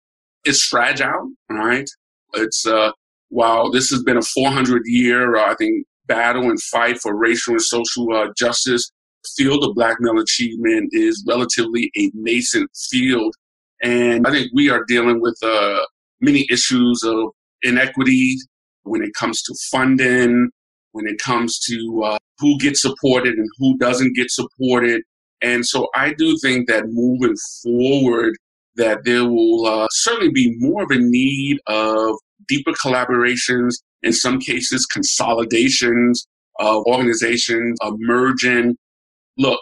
is 0.46 0.64
fragile, 0.64 1.32
right? 1.50 1.88
It's 2.34 2.66
uh, 2.66 2.92
while 3.30 3.72
this 3.72 3.90
has 3.90 4.04
been 4.04 4.18
a 4.18 4.22
400 4.22 4.84
year, 4.86 5.36
uh, 5.36 5.52
I 5.52 5.56
think, 5.56 5.86
battle 6.08 6.44
and 6.44 6.62
fight 6.62 7.00
for 7.00 7.18
racial 7.18 7.54
and 7.54 7.62
social 7.62 8.14
uh, 8.16 8.28
justice, 8.38 8.92
field 9.36 9.64
of 9.64 9.76
black 9.76 9.98
male 10.00 10.22
achievement 10.22 10.90
is 10.94 11.24
relatively 11.28 11.92
a 11.98 12.10
nascent 12.14 12.70
field 12.90 13.36
and 13.82 14.26
I 14.26 14.32
think 14.32 14.52
we 14.54 14.70
are 14.70 14.84
dealing 14.88 15.22
with 15.22 15.38
uh, 15.44 15.80
many 16.22 16.48
issues 16.50 17.04
of 17.04 17.30
inequity 17.62 18.36
when 18.84 19.04
it 19.04 19.14
comes 19.14 19.42
to 19.44 19.56
funding, 19.72 20.50
when 20.94 21.06
it 21.08 21.20
comes 21.20 21.60
to 21.68 22.04
uh, 22.04 22.18
who 22.40 22.58
gets 22.60 22.82
supported 22.82 23.36
and 23.36 23.48
who 23.58 23.78
doesn't 23.78 24.16
get 24.16 24.32
supported. 24.32 25.04
And 25.42 25.66
so 25.66 25.88
I 25.94 26.14
do 26.14 26.38
think 26.42 26.68
that 26.68 26.86
moving 26.88 27.36
forward, 27.64 28.36
that 28.78 29.04
there 29.06 29.26
will 29.26 29.66
uh, 29.66 29.88
certainly 29.92 30.32
be 30.32 30.56
more 30.58 30.84
of 30.84 30.92
a 30.92 30.98
need 30.98 31.60
of 31.68 32.16
deeper 32.48 32.72
collaborations, 32.74 33.76
in 34.04 34.14
some 34.14 34.40
cases 34.40 34.86
consolidations 34.86 36.28
of 36.60 36.84
organizations 36.86 37.78
emerging. 37.84 38.76
Look, 39.38 39.62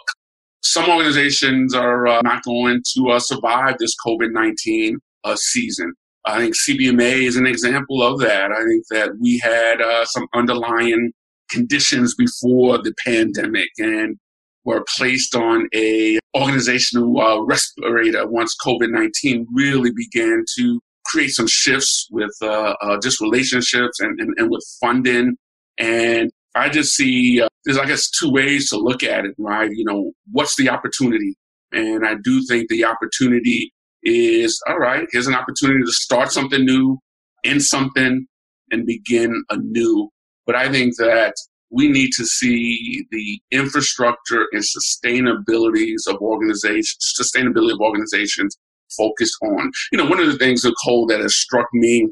some 0.62 0.88
organizations 0.90 1.74
are 1.74 2.06
uh, 2.06 2.20
not 2.22 2.42
going 2.44 2.82
to 2.94 3.10
uh, 3.10 3.18
survive 3.18 3.76
this 3.78 3.94
COVID 4.06 4.32
19 4.32 4.98
uh, 5.24 5.36
season. 5.36 5.92
I 6.24 6.38
think 6.38 6.54
CBMA 6.56 7.22
is 7.22 7.36
an 7.36 7.46
example 7.46 8.02
of 8.02 8.18
that. 8.20 8.50
I 8.50 8.64
think 8.64 8.84
that 8.90 9.10
we 9.20 9.38
had 9.38 9.80
uh, 9.80 10.04
some 10.06 10.26
underlying 10.34 11.12
conditions 11.50 12.14
before 12.16 12.78
the 12.78 12.92
pandemic 13.04 13.68
and 13.78 14.16
were 14.64 14.84
placed 14.96 15.36
on 15.36 15.68
a 15.72 16.18
organizational 16.36 17.20
uh, 17.20 17.40
respirator 17.42 18.26
once 18.26 18.56
COVID-19 18.66 19.46
really 19.54 19.92
began 19.92 20.44
to 20.58 20.80
create 21.06 21.30
some 21.30 21.46
shifts 21.48 22.08
with 22.10 22.30
uh, 22.42 22.74
just 23.02 23.20
relationships 23.20 24.00
and, 24.00 24.20
and, 24.20 24.34
and 24.38 24.50
with 24.50 24.64
funding 24.80 25.36
and 25.78 26.30
I 26.54 26.70
just 26.70 26.94
see 26.94 27.42
uh, 27.42 27.48
there's, 27.64 27.78
I 27.78 27.84
guess, 27.84 28.08
two 28.08 28.30
ways 28.30 28.70
to 28.70 28.78
look 28.78 29.02
at 29.02 29.26
it, 29.26 29.34
right? 29.38 29.70
You 29.70 29.84
know, 29.84 30.12
what's 30.32 30.56
the 30.56 30.70
opportunity? 30.70 31.34
And 31.72 32.06
I 32.06 32.14
do 32.24 32.42
think 32.48 32.68
the 32.68 32.84
opportunity 32.84 33.72
is 34.02 34.60
all 34.68 34.78
right, 34.78 35.06
here's 35.10 35.26
an 35.26 35.34
opportunity 35.34 35.80
to 35.80 35.92
start 35.92 36.30
something 36.32 36.64
new, 36.64 36.98
end 37.44 37.62
something, 37.62 38.26
and 38.70 38.86
begin 38.86 39.44
anew. 39.50 40.08
But 40.46 40.54
I 40.54 40.70
think 40.70 40.96
that 40.96 41.34
we 41.70 41.88
need 41.88 42.10
to 42.16 42.24
see 42.24 43.04
the 43.10 43.40
infrastructure 43.50 44.46
and 44.52 44.62
sustainabilities 44.62 46.06
of 46.08 46.16
organizations, 46.22 47.14
sustainability 47.20 47.72
of 47.72 47.80
organizations 47.80 48.56
focused 48.96 49.36
on. 49.42 49.70
You 49.92 49.98
know, 49.98 50.06
one 50.06 50.20
of 50.20 50.26
the 50.26 50.38
things, 50.38 50.64
Nicole, 50.64 51.06
that 51.06 51.20
has 51.20 51.36
struck 51.36 51.66
me 51.72 52.08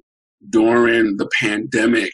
during 0.51 1.17
the 1.17 1.29
pandemic 1.41 2.13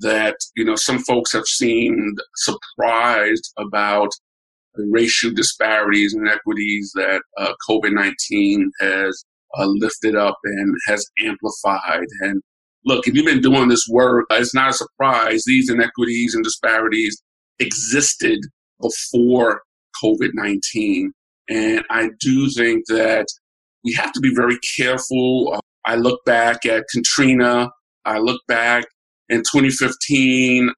that 0.00 0.36
you 0.56 0.64
know 0.64 0.76
some 0.76 0.98
folks 0.98 1.32
have 1.32 1.46
seemed 1.46 2.18
surprised 2.36 3.52
about 3.58 4.08
racial 4.76 5.30
disparities 5.32 6.14
and 6.14 6.26
inequities 6.26 6.90
that 6.94 7.22
uh, 7.38 7.52
COVID 7.68 7.92
nineteen 7.92 8.70
has 8.80 9.24
uh, 9.58 9.66
lifted 9.66 10.16
up 10.16 10.38
and 10.44 10.74
has 10.86 11.04
amplified. 11.20 12.06
And 12.20 12.40
look, 12.84 13.06
if 13.06 13.14
you've 13.14 13.26
been 13.26 13.40
doing 13.40 13.68
this 13.68 13.86
work, 13.90 14.26
it's 14.30 14.54
not 14.54 14.70
a 14.70 14.74
surprise. 14.74 15.44
These 15.46 15.70
inequities 15.70 16.34
and 16.34 16.44
disparities 16.44 17.20
existed 17.58 18.40
before 18.80 19.62
COVID 20.02 20.30
nineteen, 20.32 21.12
and 21.48 21.84
I 21.90 22.10
do 22.20 22.48
think 22.50 22.84
that 22.88 23.26
we 23.84 23.92
have 23.94 24.12
to 24.12 24.20
be 24.20 24.34
very 24.34 24.58
careful. 24.76 25.52
Uh, 25.54 25.60
I 25.84 25.96
look 25.96 26.24
back 26.24 26.66
at 26.66 26.84
Katrina. 26.92 27.70
I 28.04 28.18
look 28.18 28.40
back 28.48 28.84
in 29.28 29.38
2015 29.38 30.70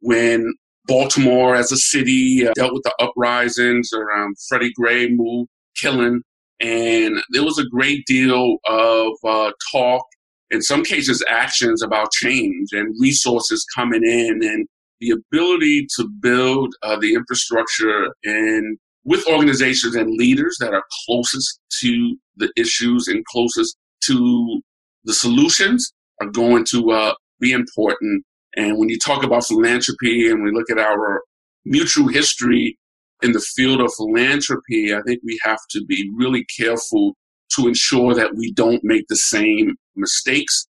when 0.00 0.52
Baltimore 0.86 1.54
as 1.54 1.72
a 1.72 1.76
city 1.76 2.46
uh, 2.46 2.52
dealt 2.54 2.74
with 2.74 2.82
the 2.82 2.94
uprisings 3.00 3.90
around 3.92 4.36
Freddie 4.48 4.72
Gray 4.74 5.08
move 5.08 5.46
killing. 5.80 6.22
And 6.60 7.18
there 7.30 7.42
was 7.42 7.58
a 7.58 7.66
great 7.66 8.04
deal 8.06 8.58
of 8.66 9.12
uh, 9.24 9.52
talk, 9.72 10.02
in 10.50 10.62
some 10.62 10.84
cases, 10.84 11.24
actions 11.28 11.82
about 11.82 12.12
change 12.12 12.68
and 12.72 12.94
resources 13.00 13.66
coming 13.74 14.04
in 14.04 14.40
and 14.42 14.66
the 15.00 15.10
ability 15.10 15.86
to 15.96 16.08
build 16.20 16.74
uh, 16.82 16.96
the 16.96 17.14
infrastructure 17.14 18.08
in 18.22 18.76
with 19.04 19.26
organizations 19.28 19.96
and 19.96 20.10
leaders 20.16 20.56
that 20.60 20.72
are 20.72 20.84
closest 21.04 21.60
to 21.80 22.16
the 22.36 22.50
issues 22.56 23.08
and 23.08 23.24
closest 23.26 23.76
to 24.04 24.60
the 25.04 25.14
solutions 25.14 25.92
are 26.20 26.28
going 26.28 26.64
to 26.66 26.90
uh, 26.90 27.14
be 27.40 27.52
important. 27.52 28.24
And 28.56 28.78
when 28.78 28.88
you 28.88 28.98
talk 28.98 29.24
about 29.24 29.46
philanthropy 29.46 30.30
and 30.30 30.42
we 30.42 30.52
look 30.52 30.70
at 30.70 30.78
our 30.78 31.22
mutual 31.64 32.08
history 32.08 32.78
in 33.22 33.32
the 33.32 33.40
field 33.40 33.80
of 33.80 33.92
philanthropy, 33.96 34.94
I 34.94 35.00
think 35.06 35.20
we 35.24 35.38
have 35.42 35.60
to 35.70 35.84
be 35.86 36.10
really 36.14 36.46
careful 36.56 37.16
to 37.56 37.68
ensure 37.68 38.14
that 38.14 38.34
we 38.36 38.52
don't 38.52 38.82
make 38.84 39.06
the 39.08 39.16
same 39.16 39.74
mistakes. 39.96 40.66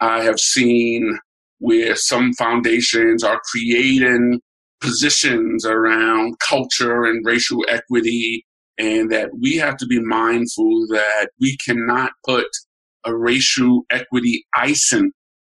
I 0.00 0.22
have 0.22 0.38
seen 0.38 1.18
where 1.58 1.96
some 1.96 2.32
foundations 2.34 3.24
are 3.24 3.40
creating 3.50 4.40
positions 4.80 5.64
around 5.64 6.36
culture 6.46 7.04
and 7.04 7.24
racial 7.24 7.64
equity, 7.68 8.44
and 8.78 9.10
that 9.10 9.30
we 9.40 9.56
have 9.56 9.76
to 9.76 9.86
be 9.86 10.00
mindful 10.00 10.86
that 10.88 11.30
we 11.40 11.56
cannot 11.64 12.12
put 12.26 12.46
a 13.04 13.16
racial 13.16 13.82
equity 13.90 14.44
icing 14.56 15.12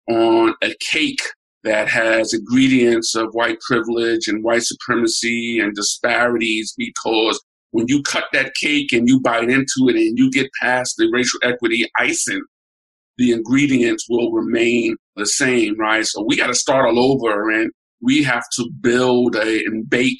on 0.09 0.55
a 0.63 0.75
cake 0.91 1.21
that 1.63 1.89
has 1.89 2.33
ingredients 2.33 3.15
of 3.15 3.29
white 3.33 3.59
privilege 3.61 4.29
and 4.29 4.43
white 4.43 4.63
supremacy 4.63 5.59
and 5.59 5.75
disparities 5.75 6.73
because 6.77 7.43
when 7.73 7.87
you 7.89 8.03
cut 8.03 8.25
that 8.33 8.55
cake 8.55 8.93
and 8.93 9.09
you 9.09 9.21
bite 9.21 9.51
into 9.51 9.89
it 9.89 9.97
and 9.97 10.19
you 10.19 10.31
get 10.31 10.49
past 10.61 10.95
the 10.97 11.09
racial 11.13 11.39
equity 11.43 11.89
icing, 11.99 12.43
the 13.19 13.33
ingredients 13.33 14.07
will 14.09 14.33
remain 14.33 14.97
the 15.17 15.27
same, 15.27 15.79
right? 15.79 16.07
So 16.07 16.25
we 16.27 16.37
got 16.37 16.49
to 16.49 16.55
start 16.55 16.87
all 16.87 17.13
over 17.13 17.51
and 17.51 17.71
we 18.03 18.23
have 18.25 18.45
to 18.57 18.71
build 18.81 19.37
a, 19.37 19.65
and 19.67 19.89
bake 19.89 20.19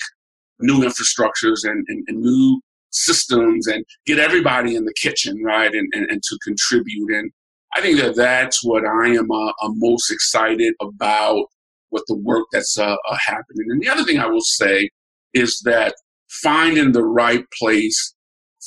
new 0.61 0.81
infrastructures 0.81 1.65
and, 1.65 1.85
and, 1.89 2.05
and, 2.07 2.21
new 2.21 2.61
systems 2.91 3.67
and 3.67 3.85
get 4.07 4.19
everybody 4.19 4.75
in 4.75 4.85
the 4.85 4.95
kitchen, 5.01 5.43
right? 5.43 5.73
And, 5.73 5.89
and, 5.95 6.11
and 6.11 6.23
to 6.23 6.39
contribute. 6.45 7.11
And 7.11 7.31
I 7.75 7.81
think 7.81 8.01
that 8.01 8.17
that's 8.17 8.65
what 8.65 8.85
I 8.85 9.09
am 9.09 9.31
uh, 9.31 9.53
uh, 9.63 9.71
most 9.75 10.11
excited 10.11 10.75
about 10.81 11.47
with 11.91 12.05
the 12.09 12.17
work 12.17 12.47
that's 12.53 12.79
uh, 12.79 12.97
uh, 13.09 13.17
happening. 13.25 13.67
And 13.69 13.81
the 13.81 13.89
other 13.89 14.05
thing 14.05 14.19
I 14.19 14.27
will 14.27 14.41
say 14.41 14.91
is 15.35 15.61
that 15.65 15.95
finding 16.29 16.93
the 16.93 17.05
right 17.05 17.45
place 17.59 18.15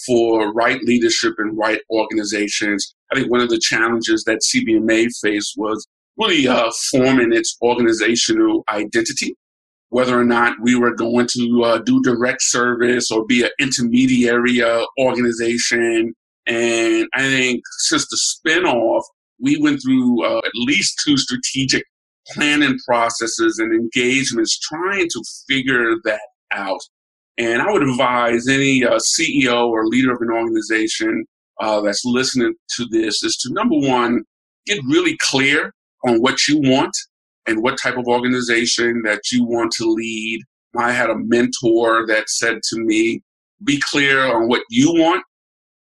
for 0.06 0.51
right 0.53 0.82
leadership 0.84 1.34
and 1.38 1.58
right 1.58 1.80
organizations. 1.89 2.96
I 3.12 3.15
think 3.15 3.32
one 3.32 3.42
of 3.42 3.50
the 3.50 3.60
challenges 3.60 4.24
that 4.25 4.42
CBMA 4.42 5.10
faced 5.22 5.53
was 5.56 5.88
really 6.18 6.48
uh, 6.48 6.72
forming 6.92 7.34
its 7.34 7.58
organizational 7.62 8.63
identity, 8.70 9.36
whether 9.94 10.20
or 10.20 10.26
not 10.26 10.56
we 10.60 10.74
were 10.76 10.96
going 10.96 11.28
to 11.28 11.62
uh, 11.64 11.78
do 11.78 12.02
direct 12.02 12.42
service 12.42 13.12
or 13.12 13.24
be 13.28 13.44
an 13.44 13.52
intermediary 13.60 14.60
uh, 14.60 14.84
organization. 15.00 16.16
And 16.48 17.08
I 17.14 17.22
think 17.22 17.62
since 17.78 18.08
the 18.08 18.18
spinoff, 18.18 19.04
we 19.40 19.62
went 19.62 19.82
through 19.84 20.26
uh, 20.26 20.40
at 20.40 20.52
least 20.56 21.00
two 21.06 21.16
strategic 21.16 21.84
planning 22.30 22.76
processes 22.88 23.60
and 23.60 23.72
engagements 23.72 24.58
trying 24.58 25.10
to 25.10 25.24
figure 25.48 25.94
that 26.06 26.28
out. 26.52 26.82
And 27.38 27.62
I 27.62 27.72
would 27.72 27.84
advise 27.84 28.48
any 28.48 28.84
uh, 28.84 28.98
CEO 28.98 29.68
or 29.68 29.86
leader 29.86 30.12
of 30.12 30.22
an 30.22 30.32
organization 30.32 31.24
uh, 31.62 31.82
that's 31.82 32.04
listening 32.04 32.56
to 32.78 32.86
this 32.90 33.22
is 33.22 33.38
to 33.44 33.54
number 33.54 33.78
one, 33.88 34.24
get 34.66 34.80
really 34.90 35.20
clear 35.22 35.72
on 36.04 36.18
what 36.20 36.48
you 36.48 36.58
want 36.58 36.98
and 37.48 37.62
what 37.62 37.78
type 37.82 37.98
of 37.98 38.08
organization 38.08 39.02
that 39.04 39.22
you 39.32 39.44
want 39.44 39.72
to 39.74 39.86
lead. 39.86 40.42
I 40.78 40.92
had 40.92 41.10
a 41.10 41.18
mentor 41.18 42.08
that 42.08 42.30
said 42.30 42.60
to 42.70 42.80
me, 42.80 43.22
be 43.64 43.80
clear 43.80 44.26
on 44.26 44.48
what 44.48 44.64
you 44.70 44.92
want. 44.94 45.24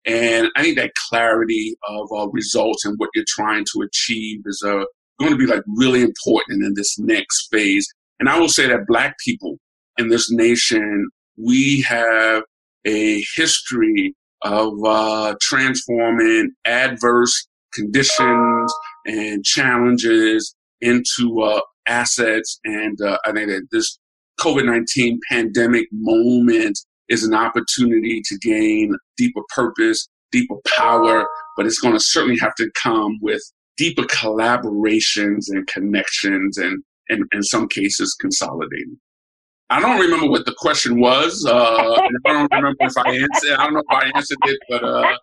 And 0.04 0.48
I 0.56 0.62
think 0.62 0.76
that 0.76 0.92
clarity 1.08 1.76
of 1.88 2.08
uh, 2.12 2.28
results 2.28 2.84
and 2.84 2.94
what 2.98 3.10
you're 3.14 3.24
trying 3.28 3.64
to 3.72 3.82
achieve 3.82 4.40
is 4.44 4.62
uh, 4.66 4.84
going 5.18 5.30
to 5.32 5.38
be 5.38 5.46
like 5.46 5.62
really 5.76 6.02
important 6.02 6.64
in 6.64 6.74
this 6.74 6.98
next 6.98 7.48
phase. 7.50 7.86
And 8.18 8.28
I 8.28 8.38
will 8.38 8.48
say 8.48 8.66
that 8.66 8.86
black 8.86 9.16
people 9.24 9.58
in 9.98 10.08
this 10.08 10.30
nation 10.30 11.08
we 11.36 11.82
have 11.82 12.42
a 12.84 13.24
history 13.34 14.14
of 14.42 14.72
uh, 14.84 15.34
transforming 15.40 16.50
adverse 16.64 17.48
conditions 17.72 18.72
and 19.06 19.44
challenges 19.44 20.54
into 20.82 21.40
uh, 21.40 21.60
assets. 21.86 22.60
And 22.64 23.00
uh, 23.00 23.18
I 23.24 23.32
think 23.32 23.48
that 23.48 23.68
this 23.70 23.98
COVID 24.40 24.66
19 24.66 25.20
pandemic 25.30 25.88
moment 25.92 26.78
is 27.08 27.24
an 27.24 27.34
opportunity 27.34 28.22
to 28.24 28.38
gain 28.38 28.94
deeper 29.16 29.42
purpose, 29.54 30.08
deeper 30.30 30.56
power, 30.66 31.26
but 31.56 31.66
it's 31.66 31.78
going 31.78 31.94
to 31.94 32.00
certainly 32.00 32.38
have 32.40 32.54
to 32.56 32.70
come 32.82 33.18
with 33.20 33.42
deeper 33.76 34.02
collaborations 34.02 35.46
and 35.48 35.66
connections 35.66 36.58
and, 36.58 36.82
and 37.08 37.24
in 37.32 37.42
some 37.42 37.68
cases, 37.68 38.16
consolidating. 38.20 38.98
I 39.72 39.80
don't 39.80 39.98
remember 39.98 40.28
what 40.28 40.44
the 40.44 40.54
question 40.58 41.00
was. 41.00 41.46
Uh, 41.46 41.54
I 41.54 42.08
don't 42.26 42.52
remember 42.52 42.76
if 42.80 42.96
I 42.98 43.08
answered. 43.08 43.52
I 43.58 43.64
don't 43.64 43.72
know 43.72 43.80
if 43.80 43.86
I 43.90 44.10
answered 44.14 44.38
it, 44.44 44.58
but 44.68 44.84
uh, 44.84 45.16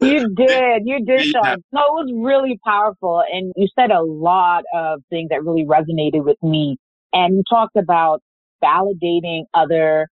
you 0.00 0.28
did. 0.34 0.82
You 0.84 1.04
did, 1.04 1.22
Shawn. 1.24 1.42
Yeah. 1.44 1.56
No, 1.72 1.80
it 1.80 2.06
was 2.06 2.12
really 2.14 2.60
powerful, 2.64 3.24
and 3.32 3.52
you 3.56 3.66
said 3.76 3.90
a 3.90 4.02
lot 4.02 4.62
of 4.72 5.00
things 5.10 5.30
that 5.30 5.42
really 5.42 5.64
resonated 5.64 6.24
with 6.24 6.36
me. 6.40 6.76
And 7.12 7.34
you 7.34 7.42
talked 7.50 7.74
about 7.74 8.22
validating 8.62 9.44
other 9.54 10.08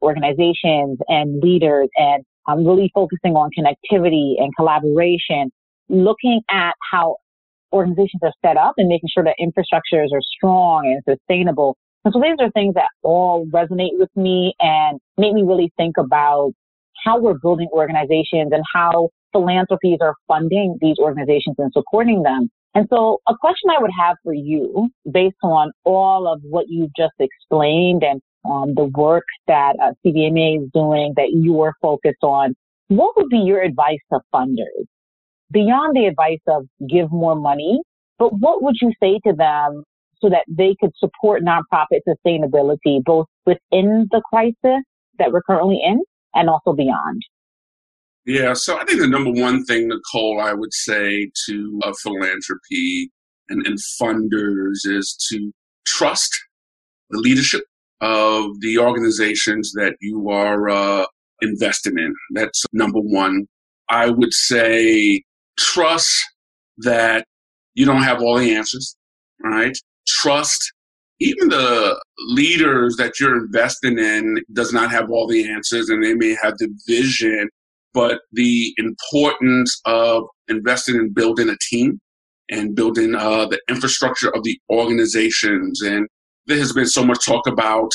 organizations 0.00 0.98
and 1.06 1.42
leaders, 1.42 1.88
and 1.96 2.24
I'm 2.48 2.66
really 2.66 2.90
focusing 2.94 3.34
on 3.34 3.50
connectivity 3.58 4.34
and 4.38 4.50
collaboration, 4.56 5.50
looking 5.90 6.40
at 6.50 6.72
how 6.90 7.16
organizations 7.70 8.22
are 8.22 8.32
set 8.42 8.56
up 8.56 8.74
and 8.78 8.88
making 8.88 9.10
sure 9.12 9.24
that 9.24 9.34
infrastructures 9.38 10.08
are 10.12 10.22
strong 10.22 10.86
and 10.86 11.02
sustainable 11.18 11.76
and 12.06 12.12
so 12.12 12.20
these 12.20 12.36
are 12.38 12.52
things 12.52 12.74
that 12.74 12.86
all 13.02 13.46
resonate 13.46 13.98
with 13.98 14.10
me 14.14 14.54
and 14.60 15.00
make 15.18 15.32
me 15.32 15.42
really 15.42 15.72
think 15.76 15.96
about 15.98 16.52
how 17.04 17.18
we're 17.18 17.34
building 17.34 17.66
organizations 17.72 18.52
and 18.52 18.62
how 18.72 19.08
philanthropies 19.32 19.98
are 20.00 20.14
funding 20.28 20.78
these 20.80 20.98
organizations 21.00 21.56
and 21.58 21.72
supporting 21.72 22.22
them. 22.22 22.48
And 22.76 22.86
so 22.90 23.18
a 23.26 23.34
question 23.40 23.70
I 23.76 23.82
would 23.82 23.90
have 23.98 24.18
for 24.22 24.32
you 24.32 24.88
based 25.10 25.34
on 25.42 25.72
all 25.82 26.32
of 26.32 26.40
what 26.44 26.66
you've 26.68 26.94
just 26.96 27.14
explained 27.18 28.04
and 28.04 28.20
um, 28.48 28.74
the 28.76 28.84
work 28.84 29.24
that 29.48 29.74
uh, 29.82 29.90
CBMA 30.06 30.62
is 30.62 30.70
doing 30.72 31.12
that 31.16 31.32
you 31.32 31.60
are 31.62 31.74
focused 31.82 32.22
on, 32.22 32.54
what 32.86 33.16
would 33.16 33.30
be 33.30 33.38
your 33.38 33.62
advice 33.62 33.98
to 34.12 34.20
funders? 34.32 34.86
Beyond 35.50 35.96
the 35.96 36.06
advice 36.06 36.38
of 36.46 36.66
give 36.88 37.10
more 37.10 37.34
money, 37.34 37.80
but 38.16 38.28
what 38.38 38.62
would 38.62 38.76
you 38.80 38.92
say 39.02 39.18
to 39.26 39.32
them 39.32 39.82
so 40.20 40.30
that 40.30 40.44
they 40.48 40.74
could 40.80 40.92
support 40.96 41.42
nonprofit 41.42 42.00
sustainability 42.08 43.02
both 43.04 43.26
within 43.44 44.08
the 44.10 44.22
crisis 44.30 44.82
that 45.18 45.32
we're 45.32 45.42
currently 45.42 45.80
in 45.84 46.02
and 46.34 46.48
also 46.48 46.72
beyond? 46.72 47.22
Yeah, 48.24 48.54
so 48.54 48.76
I 48.76 48.84
think 48.84 49.00
the 49.00 49.06
number 49.06 49.30
one 49.30 49.64
thing, 49.64 49.88
Nicole, 49.88 50.40
I 50.40 50.52
would 50.52 50.74
say 50.74 51.30
to 51.46 51.80
a 51.84 51.94
philanthropy 51.94 53.10
and, 53.48 53.64
and 53.64 53.78
funders 54.00 54.84
is 54.84 55.16
to 55.30 55.52
trust 55.86 56.36
the 57.10 57.18
leadership 57.18 57.62
of 58.00 58.60
the 58.60 58.78
organizations 58.78 59.72
that 59.74 59.94
you 60.00 60.28
are 60.28 60.68
uh, 60.68 61.06
investing 61.40 61.98
in. 61.98 62.14
That's 62.32 62.64
number 62.72 62.98
one. 62.98 63.46
I 63.88 64.10
would 64.10 64.32
say 64.32 65.22
trust 65.56 66.12
that 66.78 67.26
you 67.74 67.86
don't 67.86 68.02
have 68.02 68.20
all 68.20 68.38
the 68.38 68.54
answers, 68.54 68.96
right? 69.42 69.76
Trust. 70.06 70.72
Even 71.18 71.48
the 71.48 71.98
leaders 72.28 72.96
that 72.96 73.18
you're 73.18 73.38
investing 73.38 73.98
in 73.98 74.38
does 74.52 74.72
not 74.72 74.90
have 74.90 75.10
all 75.10 75.26
the 75.26 75.50
answers 75.50 75.88
and 75.88 76.04
they 76.04 76.14
may 76.14 76.36
have 76.42 76.54
the 76.58 76.68
vision 76.86 77.48
but 77.96 78.20
the 78.32 78.74
importance 78.76 79.80
of 79.86 80.24
investing 80.48 80.96
in 80.96 81.14
building 81.14 81.48
a 81.48 81.56
team 81.70 81.98
and 82.50 82.76
building 82.76 83.14
uh, 83.14 83.46
the 83.46 83.58
infrastructure 83.70 84.28
of 84.36 84.42
the 84.42 84.60
organizations. 84.70 85.80
And 85.80 86.06
there 86.46 86.58
has 86.58 86.74
been 86.74 86.86
so 86.86 87.02
much 87.02 87.24
talk 87.24 87.46
about 87.46 87.90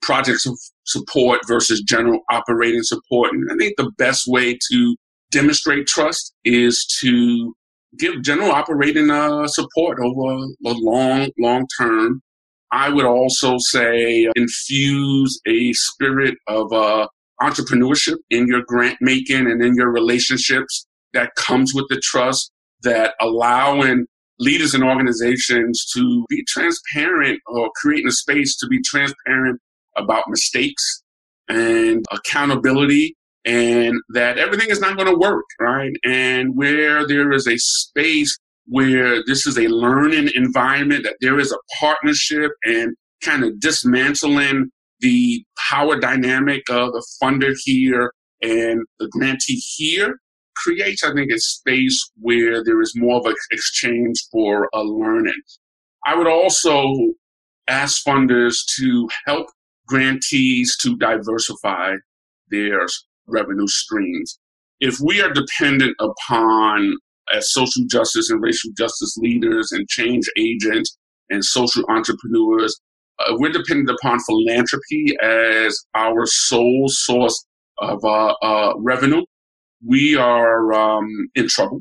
projects 0.00 0.46
of 0.46 0.58
support 0.84 1.40
versus 1.46 1.82
general 1.82 2.20
operating 2.30 2.82
support. 2.82 3.32
And 3.32 3.46
i 3.52 3.56
think 3.56 3.74
the 3.76 3.92
best 3.98 4.24
way 4.26 4.58
to 4.72 4.96
demonstrate 5.30 5.86
trust 5.86 6.32
is 6.44 6.86
to 7.02 7.54
give 7.98 8.22
general 8.22 8.50
operating 8.50 9.10
uh, 9.10 9.46
support 9.46 9.98
over 10.00 10.44
a 10.66 10.72
long, 10.72 11.30
long 11.38 11.66
term. 11.78 12.20
I 12.72 12.88
would 12.88 13.04
also 13.04 13.56
say 13.58 14.28
infuse 14.34 15.40
a 15.46 15.72
spirit 15.74 16.36
of 16.48 16.72
uh, 16.72 17.06
entrepreneurship 17.40 18.16
in 18.30 18.46
your 18.48 18.62
grant 18.66 18.98
making 19.00 19.50
and 19.50 19.62
in 19.62 19.74
your 19.76 19.92
relationships 19.92 20.86
that 21.12 21.34
comes 21.36 21.72
with 21.74 21.86
the 21.88 22.00
trust 22.02 22.50
that 22.82 23.14
allowing 23.20 24.06
leaders 24.40 24.74
and 24.74 24.82
organizations 24.82 25.86
to 25.94 26.24
be 26.28 26.44
transparent 26.48 27.40
or 27.46 27.70
creating 27.76 28.08
a 28.08 28.12
space 28.12 28.56
to 28.56 28.66
be 28.66 28.80
transparent 28.82 29.60
about 29.96 30.24
mistakes 30.28 31.02
and 31.48 32.04
accountability 32.10 33.14
and 33.44 34.00
that 34.10 34.38
everything 34.38 34.70
is 34.70 34.80
not 34.80 34.96
going 34.96 35.08
to 35.08 35.18
work, 35.18 35.44
right? 35.60 35.92
And 36.04 36.56
where 36.56 37.06
there 37.06 37.32
is 37.32 37.46
a 37.46 37.58
space 37.58 38.38
where 38.66 39.22
this 39.26 39.46
is 39.46 39.58
a 39.58 39.68
learning 39.68 40.30
environment, 40.34 41.04
that 41.04 41.16
there 41.20 41.38
is 41.38 41.52
a 41.52 41.58
partnership 41.78 42.52
and 42.64 42.94
kind 43.22 43.44
of 43.44 43.60
dismantling 43.60 44.70
the 45.00 45.44
power 45.70 45.98
dynamic 45.98 46.62
of 46.70 46.92
the 46.92 47.06
funder 47.22 47.54
here 47.64 48.12
and 48.42 48.84
the 48.98 49.08
grantee 49.08 49.60
here 49.76 50.16
creates, 50.56 51.02
I 51.02 51.12
think, 51.12 51.30
a 51.32 51.38
space 51.38 52.10
where 52.20 52.62
there 52.64 52.80
is 52.80 52.94
more 52.96 53.18
of 53.18 53.26
an 53.26 53.34
exchange 53.50 54.16
for 54.30 54.68
a 54.72 54.82
learning. 54.82 55.42
I 56.06 56.16
would 56.16 56.26
also 56.26 56.94
ask 57.68 58.04
funders 58.04 58.56
to 58.76 59.08
help 59.26 59.48
grantees 59.86 60.76
to 60.82 60.96
diversify 60.96 61.96
their 62.50 62.86
revenue 63.26 63.66
streams. 63.66 64.38
If 64.80 64.98
we 65.00 65.20
are 65.20 65.32
dependent 65.32 65.96
upon 66.00 66.96
as 67.32 67.52
social 67.52 67.84
justice 67.90 68.30
and 68.30 68.42
racial 68.42 68.70
justice 68.76 69.16
leaders 69.16 69.72
and 69.72 69.88
change 69.88 70.26
agents 70.38 70.96
and 71.30 71.44
social 71.44 71.84
entrepreneurs, 71.88 72.78
uh, 73.20 73.34
we're 73.36 73.52
dependent 73.52 73.90
upon 73.90 74.18
philanthropy 74.20 75.16
as 75.22 75.78
our 75.94 76.26
sole 76.26 76.88
source 76.88 77.46
of 77.78 78.04
uh, 78.04 78.34
uh, 78.42 78.74
revenue. 78.78 79.22
We 79.86 80.16
are 80.16 80.72
um, 80.72 81.08
in 81.34 81.48
trouble. 81.48 81.80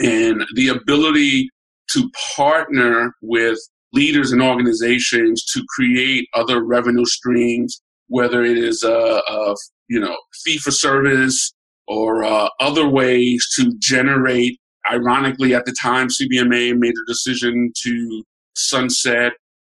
And 0.00 0.44
the 0.54 0.68
ability 0.68 1.48
to 1.92 2.10
partner 2.36 3.14
with 3.22 3.58
leaders 3.92 4.32
and 4.32 4.42
organizations 4.42 5.44
to 5.52 5.62
create 5.76 6.26
other 6.34 6.64
revenue 6.64 7.04
streams, 7.04 7.80
whether 8.14 8.44
it 8.44 8.56
is 8.56 8.84
a, 8.84 9.20
a 9.28 9.54
you 9.88 9.98
know 9.98 10.16
fee 10.44 10.58
for 10.58 10.70
service 10.70 11.52
or 11.88 12.24
uh, 12.24 12.48
other 12.60 12.88
ways 12.88 13.46
to 13.56 13.72
generate. 13.78 14.58
Ironically, 14.90 15.54
at 15.54 15.64
the 15.64 15.74
time, 15.80 16.08
CBMA 16.08 16.78
made 16.78 16.94
a 16.94 17.06
decision 17.06 17.72
to 17.82 18.22
sunset. 18.56 19.32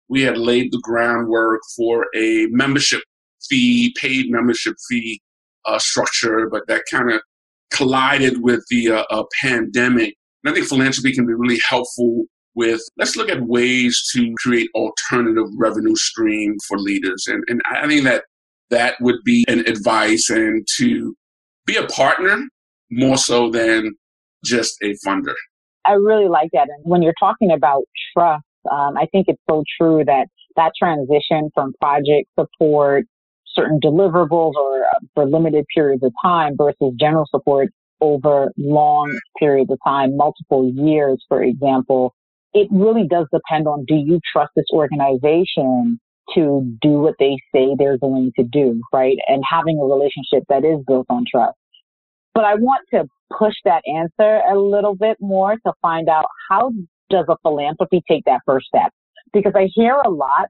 We 0.08 0.22
had 0.22 0.38
laid 0.38 0.72
the 0.72 0.80
groundwork 0.82 1.60
for 1.76 2.06
a 2.16 2.46
membership 2.50 3.02
fee, 3.48 3.94
paid 4.00 4.30
membership 4.30 4.74
fee 4.88 5.20
uh, 5.66 5.78
structure, 5.78 6.48
but 6.50 6.66
that 6.68 6.84
kind 6.90 7.12
of 7.12 7.20
collided 7.72 8.42
with 8.42 8.64
the 8.70 8.90
uh, 8.90 9.04
uh, 9.10 9.24
pandemic. 9.42 10.14
And 10.42 10.50
I 10.50 10.54
think 10.54 10.66
philanthropy 10.66 11.12
can 11.12 11.26
be 11.26 11.34
really 11.34 11.60
helpful 11.68 12.24
with 12.54 12.80
let's 12.96 13.16
look 13.16 13.28
at 13.28 13.42
ways 13.42 14.02
to 14.12 14.34
create 14.38 14.68
alternative 14.74 15.46
revenue 15.56 15.94
stream 15.94 16.56
for 16.66 16.78
leaders. 16.78 17.26
And, 17.28 17.44
and 17.48 17.60
I 17.70 17.86
think 17.86 18.04
that 18.04 18.24
that 18.70 18.96
would 19.00 19.22
be 19.24 19.44
an 19.48 19.60
advice 19.60 20.30
and 20.30 20.66
to 20.78 21.14
be 21.66 21.76
a 21.76 21.86
partner 21.86 22.38
more 22.90 23.16
so 23.16 23.50
than 23.50 23.94
just 24.44 24.76
a 24.82 24.94
funder. 25.06 25.34
I 25.86 25.92
really 25.92 26.28
like 26.28 26.50
that. 26.52 26.68
And 26.68 26.82
when 26.84 27.02
you're 27.02 27.14
talking 27.18 27.50
about 27.50 27.84
trust, 28.12 28.44
um, 28.70 28.96
I 28.96 29.06
think 29.12 29.26
it's 29.28 29.42
so 29.48 29.64
true 29.80 30.04
that 30.04 30.26
that 30.56 30.72
transition 30.78 31.50
from 31.54 31.72
project 31.80 32.28
support, 32.38 33.04
certain 33.46 33.80
deliverables 33.82 34.54
or 34.54 34.84
uh, 34.84 34.98
for 35.14 35.26
limited 35.26 35.64
periods 35.74 36.02
of 36.02 36.12
time 36.22 36.56
versus 36.56 36.92
general 36.98 37.26
support 37.30 37.68
over 38.00 38.52
long 38.56 39.14
periods 39.38 39.70
of 39.70 39.78
time, 39.86 40.16
multiple 40.16 40.70
years, 40.74 41.22
for 41.28 41.42
example, 41.42 42.14
it 42.52 42.68
really 42.70 43.06
does 43.06 43.26
depend 43.32 43.68
on 43.68 43.84
do 43.86 43.94
you 43.94 44.20
trust 44.32 44.50
this 44.56 44.66
organization 44.72 46.00
to 46.34 46.76
do 46.80 47.00
what 47.00 47.14
they 47.18 47.36
say 47.54 47.74
they're 47.78 47.98
going 47.98 48.32
to 48.38 48.44
do, 48.44 48.80
right? 48.92 49.16
And 49.26 49.42
having 49.48 49.78
a 49.78 49.84
relationship 49.84 50.44
that 50.48 50.64
is 50.64 50.78
built 50.86 51.06
on 51.10 51.24
trust. 51.30 51.56
But 52.34 52.44
I 52.44 52.54
want 52.54 52.82
to 52.94 53.04
push 53.36 53.54
that 53.64 53.82
answer 53.86 54.40
a 54.50 54.56
little 54.56 54.94
bit 54.94 55.16
more 55.20 55.56
to 55.66 55.72
find 55.82 56.08
out 56.08 56.26
how 56.48 56.72
does 57.10 57.26
a 57.28 57.36
philanthropy 57.42 58.02
take 58.08 58.24
that 58.26 58.40
first 58.46 58.66
step? 58.66 58.92
Because 59.32 59.52
I 59.56 59.68
hear 59.74 59.94
a 60.04 60.10
lot, 60.10 60.48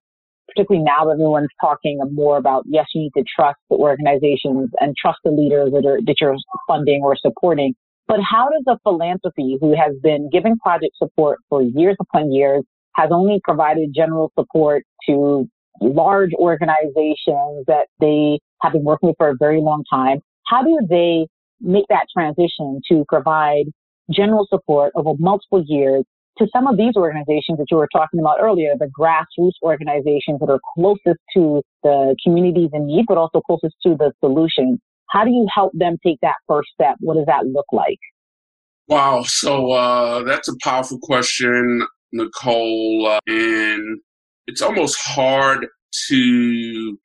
particularly 0.48 0.84
now 0.84 1.06
that 1.06 1.12
everyone's 1.12 1.48
talking 1.60 2.00
more 2.12 2.36
about, 2.36 2.64
yes, 2.66 2.86
you 2.94 3.02
need 3.02 3.12
to 3.16 3.24
trust 3.34 3.58
the 3.70 3.76
organizations 3.76 4.70
and 4.80 4.94
trust 4.96 5.18
the 5.24 5.30
leaders 5.30 5.72
that 5.72 5.86
are, 5.86 6.00
that 6.04 6.16
you're 6.20 6.36
funding 6.66 7.02
or 7.02 7.16
supporting. 7.16 7.74
But 8.06 8.20
how 8.20 8.48
does 8.48 8.64
a 8.66 8.78
philanthropy 8.82 9.56
who 9.60 9.74
has 9.76 9.94
been 10.02 10.28
giving 10.30 10.58
project 10.58 10.96
support 10.98 11.38
for 11.48 11.62
years 11.62 11.96
upon 12.00 12.32
years, 12.32 12.64
has 12.96 13.10
only 13.12 13.40
provided 13.42 13.94
general 13.94 14.32
support 14.38 14.84
to 15.06 15.48
large 15.80 16.32
organizations 16.34 17.64
that 17.66 17.86
they 18.00 18.38
have 18.62 18.72
been 18.72 18.84
working 18.84 19.08
with 19.08 19.16
for 19.18 19.28
a 19.28 19.36
very 19.38 19.60
long 19.60 19.84
time, 19.90 20.20
how 20.46 20.62
do 20.62 20.78
they 20.88 21.26
make 21.60 21.84
that 21.88 22.06
transition 22.12 22.80
to 22.90 23.04
provide 23.08 23.64
general 24.10 24.46
support 24.48 24.92
over 24.94 25.12
multiple 25.18 25.62
years 25.66 26.04
to 26.38 26.46
some 26.52 26.66
of 26.66 26.76
these 26.76 26.96
organizations 26.96 27.58
that 27.58 27.66
you 27.70 27.76
were 27.76 27.88
talking 27.92 28.18
about 28.18 28.38
earlier, 28.40 28.72
the 28.78 28.90
grassroots 28.98 29.52
organizations 29.62 30.40
that 30.40 30.48
are 30.48 30.60
closest 30.74 31.20
to 31.34 31.62
the 31.82 32.16
communities 32.24 32.70
in 32.72 32.86
need, 32.86 33.04
but 33.06 33.18
also 33.18 33.40
closest 33.40 33.74
to 33.84 33.96
the 33.96 34.12
solution? 34.20 34.80
How 35.10 35.24
do 35.24 35.30
you 35.30 35.46
help 35.52 35.72
them 35.74 35.96
take 36.04 36.18
that 36.22 36.36
first 36.48 36.68
step? 36.72 36.96
What 37.00 37.14
does 37.14 37.26
that 37.26 37.46
look 37.46 37.66
like? 37.72 37.98
Wow. 38.88 39.22
So 39.24 39.72
uh, 39.72 40.22
that's 40.22 40.48
a 40.48 40.54
powerful 40.62 40.98
question, 41.02 41.86
Nicole. 42.12 43.06
Uh, 43.06 43.20
and 43.26 44.00
it's 44.50 44.62
almost 44.62 44.98
hard 45.00 45.66
to 46.08 46.98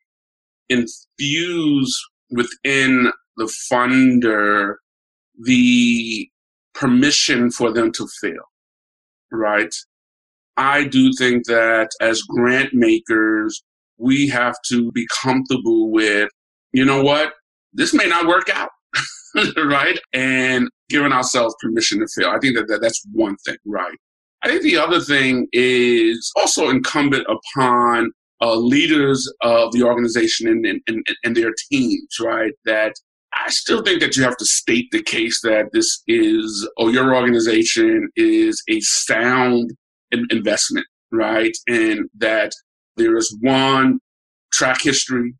infuse 0.70 2.04
within 2.32 3.12
the 3.38 3.54
funder 3.72 4.76
the 5.44 6.30
permission 6.74 7.52
for 7.52 7.72
them 7.72 7.92
to 7.92 8.08
fail, 8.22 8.52
right? 9.32 9.74
I 10.58 10.86
do 10.86 11.12
think 11.18 11.46
that 11.48 11.90
as 12.02 12.22
grant 12.22 12.74
makers, 12.74 13.62
we 13.98 14.28
have 14.30 14.56
to 14.70 14.92
be 14.92 15.06
comfortable 15.22 15.92
with, 15.92 16.30
you 16.72 16.86
know 16.86 17.04
what? 17.04 17.34
this 17.76 17.94
may 17.94 18.08
not 18.08 18.26
work 18.26 18.50
out, 18.50 18.70
right? 19.66 20.00
And 20.14 20.70
giving 20.90 21.12
ourselves 21.12 21.54
permission 21.62 22.00
to 22.00 22.08
fail. 22.16 22.30
I 22.30 22.40
think 22.40 22.56
that, 22.56 22.68
that 22.70 22.82
that's 22.82 23.04
one 23.12 23.36
thing, 23.46 23.58
right? 23.66 23.98
I 24.46 24.50
think 24.50 24.62
the 24.62 24.78
other 24.78 25.02
thing 25.02 25.48
is 25.54 26.32
also 26.36 26.70
incumbent 26.70 27.26
upon 27.28 28.12
uh, 28.42 28.56
leaders 28.56 29.28
of 29.42 29.72
the 29.72 29.82
organization 29.82 30.48
and, 30.48 30.82
and, 30.86 31.04
and 31.24 31.36
their 31.36 31.52
teams, 31.72 32.08
right? 32.22 32.52
That 32.64 32.94
I 33.34 33.50
still 33.50 33.82
think 33.82 34.02
that 34.02 34.16
you 34.16 34.22
have 34.22 34.38
to 34.38 34.46
state 34.46 34.86
the 34.92 35.02
case 35.02 35.42
that 35.42 35.70
this 35.74 36.04
is, 36.08 36.70
or 36.78 36.92
your 36.92 37.16
organization 37.16 38.08
is 38.16 38.62
a 38.70 38.80
sound 38.82 39.72
investment, 40.12 40.86
right? 41.12 41.58
And 41.68 42.08
that 42.20 42.52
there 42.98 43.18
is 43.18 43.36
one, 43.42 44.00
track 44.54 44.80
history, 44.84 45.34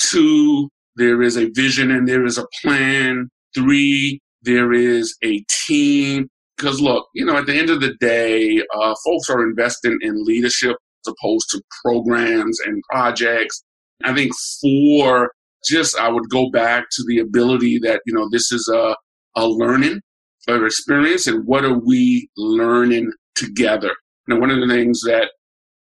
two, 0.00 0.68
there 0.96 1.22
is 1.22 1.36
a 1.36 1.50
vision 1.54 1.92
and 1.92 2.08
there 2.08 2.26
is 2.26 2.36
a 2.36 2.46
plan. 2.62 3.30
Three, 3.54 4.20
there 4.42 4.72
is 4.72 5.16
a 5.22 5.44
team. 5.66 6.28
Because 6.60 6.80
look, 6.80 7.06
you 7.14 7.24
know, 7.24 7.36
at 7.38 7.46
the 7.46 7.54
end 7.54 7.70
of 7.70 7.80
the 7.80 7.94
day, 8.00 8.62
uh, 8.74 8.94
folks 9.04 9.30
are 9.30 9.42
investing 9.42 9.98
in 10.02 10.24
leadership 10.24 10.76
as 11.06 11.14
opposed 11.14 11.48
to 11.50 11.62
programs 11.82 12.60
and 12.60 12.82
projects. 12.90 13.64
I 14.04 14.14
think 14.14 14.32
for 14.60 15.32
just 15.64 15.96
I 15.98 16.08
would 16.08 16.28
go 16.28 16.50
back 16.50 16.84
to 16.92 17.04
the 17.06 17.20
ability 17.20 17.78
that, 17.78 18.02
you 18.04 18.12
know, 18.12 18.28
this 18.30 18.52
is 18.52 18.68
a, 18.72 18.94
a 19.36 19.46
learning 19.46 20.00
of 20.48 20.62
experience 20.62 21.26
and 21.26 21.46
what 21.46 21.64
are 21.64 21.78
we 21.78 22.28
learning 22.36 23.12
together? 23.36 23.94
Now, 24.26 24.38
one 24.38 24.50
of 24.50 24.60
the 24.60 24.68
things 24.68 25.00
that, 25.06 25.30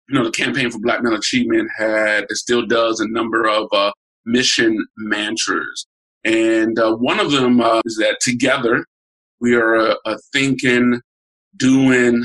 you 0.10 0.15
know, 0.15 0.26
the 0.26 0.32
Campaign 0.32 0.69
for 0.69 0.80
Black 0.80 1.02
Male 1.02 1.15
Achievement 1.15 1.69
had, 1.78 2.26
it 2.30 2.38
still 2.38 2.65
does 2.65 3.00
a 3.00 3.08
number 3.10 3.47
of 3.47 3.67
uh, 3.71 3.91
mission 4.26 4.78
mantras. 4.97 5.88
And 6.24 6.78
uh, 6.78 6.95
one 6.97 7.19
of 7.19 7.32
them 7.32 7.62
uh, 7.62 7.82
is 7.86 7.97
that 7.97 8.17
together 8.21 8.86
we 9.41 9.56
are 9.56 9.75
a, 9.75 9.95
a 10.06 10.17
thinking, 10.32 11.01
doing, 11.58 12.23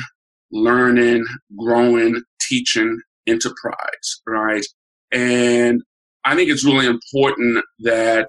learning, 0.53 1.25
growing, 1.59 2.23
teaching 2.41 3.01
enterprise, 3.27 4.21
right? 4.27 4.65
And 5.13 5.83
I 6.25 6.35
think 6.37 6.51
it's 6.51 6.65
really 6.65 6.87
important 6.87 7.65
that 7.81 8.29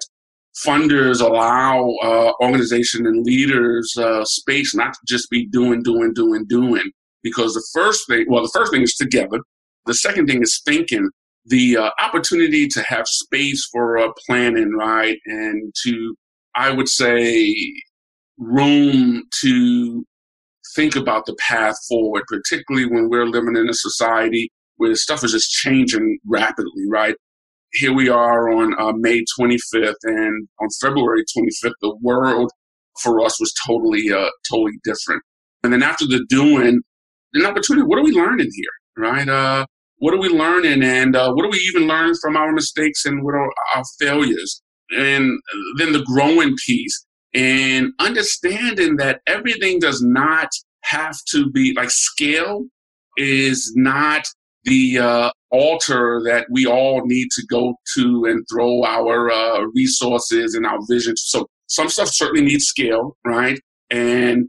funders 0.66 1.20
allow 1.20 1.94
uh, 2.02 2.32
organization 2.42 3.06
and 3.06 3.24
leaders 3.24 3.94
uh, 3.96 4.24
space 4.24 4.74
not 4.74 4.94
to 4.94 5.00
just 5.06 5.30
be 5.30 5.46
doing, 5.46 5.82
doing, 5.82 6.12
doing, 6.14 6.46
doing. 6.48 6.90
Because 7.22 7.54
the 7.54 7.66
first 7.74 8.06
thing, 8.08 8.26
well, 8.28 8.42
the 8.42 8.52
first 8.54 8.72
thing 8.72 8.82
is 8.82 8.94
together. 8.94 9.40
The 9.86 9.94
second 9.94 10.26
thing 10.26 10.42
is 10.42 10.60
thinking 10.64 11.10
the 11.44 11.76
uh, 11.76 11.90
opportunity 12.02 12.68
to 12.68 12.82
have 12.82 13.06
space 13.06 13.68
for 13.72 13.98
uh, 13.98 14.08
planning, 14.26 14.72
right, 14.72 15.18
and 15.26 15.72
to, 15.84 16.14
I 16.54 16.70
would 16.70 16.88
say, 16.88 17.54
room 18.38 19.22
to 19.40 20.04
think 20.74 20.96
about 20.96 21.26
the 21.26 21.36
path 21.36 21.76
forward, 21.88 22.22
particularly 22.28 22.86
when 22.86 23.08
we're 23.08 23.26
living 23.26 23.56
in 23.56 23.68
a 23.68 23.74
society 23.74 24.50
where 24.76 24.94
stuff 24.94 25.24
is 25.24 25.32
just 25.32 25.50
changing 25.50 26.18
rapidly, 26.26 26.84
right? 26.88 27.16
here 27.72 27.92
we 27.92 28.08
are 28.08 28.50
on 28.50 28.74
uh, 28.78 28.92
May 28.96 29.22
25th, 29.38 29.94
and 30.04 30.48
on 30.60 30.68
February 30.80 31.22
25th, 31.36 31.72
the 31.80 31.96
world 32.00 32.50
for 33.02 33.20
us 33.20 33.38
was 33.38 33.52
totally, 33.66 34.10
uh, 34.10 34.30
totally 34.50 34.78
different. 34.84 35.22
And 35.62 35.72
then 35.72 35.82
after 35.82 36.06
the 36.06 36.24
doing, 36.28 36.80
an 37.34 37.44
opportunity. 37.44 37.84
What 37.86 37.98
are 37.98 38.04
we 38.04 38.12
learning 38.12 38.48
here, 38.54 39.04
right? 39.04 39.28
Uh, 39.28 39.66
what 39.98 40.14
are 40.14 40.18
we 40.18 40.28
learning, 40.28 40.82
and 40.82 41.14
uh, 41.14 41.30
what 41.32 41.42
do 41.42 41.50
we 41.50 41.58
even 41.58 41.86
learn 41.86 42.14
from 42.22 42.36
our 42.36 42.52
mistakes 42.52 43.04
and 43.04 43.22
what 43.22 43.34
are 43.34 43.50
our 43.74 43.82
failures? 44.00 44.62
And 44.90 45.38
then 45.76 45.92
the 45.92 46.02
growing 46.04 46.56
piece 46.66 47.06
and 47.34 47.92
understanding 47.98 48.96
that 48.96 49.20
everything 49.26 49.78
does 49.78 50.02
not 50.02 50.48
have 50.84 51.16
to 51.30 51.50
be 51.50 51.74
like 51.74 51.90
scale 51.90 52.64
is 53.16 53.72
not 53.76 54.26
the 54.64 54.98
uh, 54.98 55.30
altar 55.50 56.20
that 56.24 56.46
we 56.50 56.66
all 56.66 57.02
need 57.04 57.28
to 57.32 57.42
go 57.48 57.74
to 57.94 58.24
and 58.26 58.44
throw 58.50 58.84
our 58.84 59.30
uh, 59.30 59.60
resources 59.74 60.54
and 60.54 60.66
our 60.66 60.78
vision. 60.88 61.16
So 61.16 61.46
some 61.68 61.88
stuff 61.88 62.08
certainly 62.08 62.44
needs 62.44 62.64
scale, 62.64 63.16
right? 63.24 63.58
And 63.90 64.48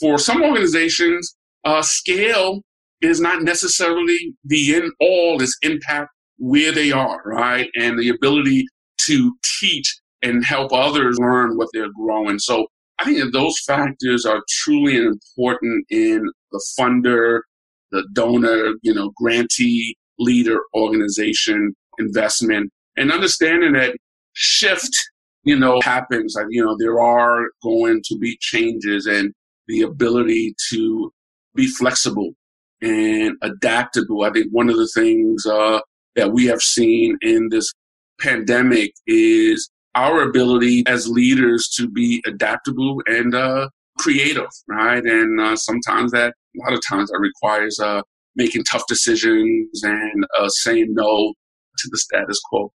for 0.00 0.18
some 0.18 0.42
organizations, 0.42 1.36
uh, 1.64 1.82
scale 1.82 2.62
is 3.00 3.20
not 3.20 3.42
necessarily 3.42 4.34
the 4.44 4.76
end 4.76 4.92
all, 5.00 5.40
is 5.40 5.56
impact 5.62 6.10
where 6.38 6.72
they 6.72 6.90
are, 6.90 7.20
right? 7.24 7.68
And 7.74 7.98
the 7.98 8.08
ability 8.08 8.66
to 9.06 9.32
teach 9.60 9.96
and 10.24 10.44
help 10.44 10.72
others 10.72 11.18
learn 11.18 11.56
what 11.56 11.68
they're 11.72 11.92
growing. 11.92 12.38
So 12.38 12.66
I 12.98 13.04
think 13.04 13.18
that 13.18 13.32
those 13.32 13.58
factors 13.60 14.24
are 14.24 14.42
truly 14.48 14.96
important 14.96 15.84
in 15.90 16.24
the 16.50 16.64
funder, 16.78 17.40
the 17.92 18.06
donor, 18.12 18.74
you 18.82 18.94
know, 18.94 19.12
grantee, 19.16 19.96
leader, 20.18 20.58
organization, 20.74 21.74
investment, 21.98 22.72
and 22.96 23.12
understanding 23.12 23.74
that 23.74 23.96
shift, 24.32 24.96
you 25.42 25.58
know, 25.58 25.80
happens. 25.82 26.36
You 26.50 26.64
know, 26.64 26.76
there 26.78 27.00
are 27.00 27.48
going 27.62 28.00
to 28.04 28.18
be 28.18 28.36
changes 28.40 29.06
and 29.06 29.32
the 29.68 29.82
ability 29.82 30.54
to 30.70 31.12
be 31.54 31.66
flexible 31.66 32.32
and 32.80 33.36
adaptable. 33.42 34.22
I 34.22 34.30
think 34.30 34.46
one 34.50 34.70
of 34.70 34.76
the 34.76 34.88
things 34.94 35.46
uh, 35.46 35.80
that 36.16 36.32
we 36.32 36.46
have 36.46 36.62
seen 36.62 37.18
in 37.22 37.48
this 37.50 37.72
pandemic 38.20 38.92
is 39.06 39.68
our 39.94 40.22
ability 40.22 40.84
as 40.86 41.08
leaders 41.08 41.68
to 41.76 41.88
be 41.88 42.22
adaptable 42.26 43.02
and 43.06 43.34
uh, 43.34 43.68
creative, 43.98 44.48
right? 44.68 45.04
And 45.04 45.40
uh, 45.40 45.56
sometimes 45.56 46.12
that, 46.12 46.34
a 46.56 46.64
lot 46.64 46.72
of 46.72 46.80
times 46.88 47.10
that 47.10 47.18
requires 47.18 47.78
uh, 47.78 48.02
making 48.36 48.64
tough 48.64 48.84
decisions 48.88 49.82
and 49.82 50.26
uh, 50.38 50.48
saying 50.48 50.88
no 50.90 51.34
to 51.78 51.88
the 51.90 51.98
status 51.98 52.40
quo. 52.48 52.72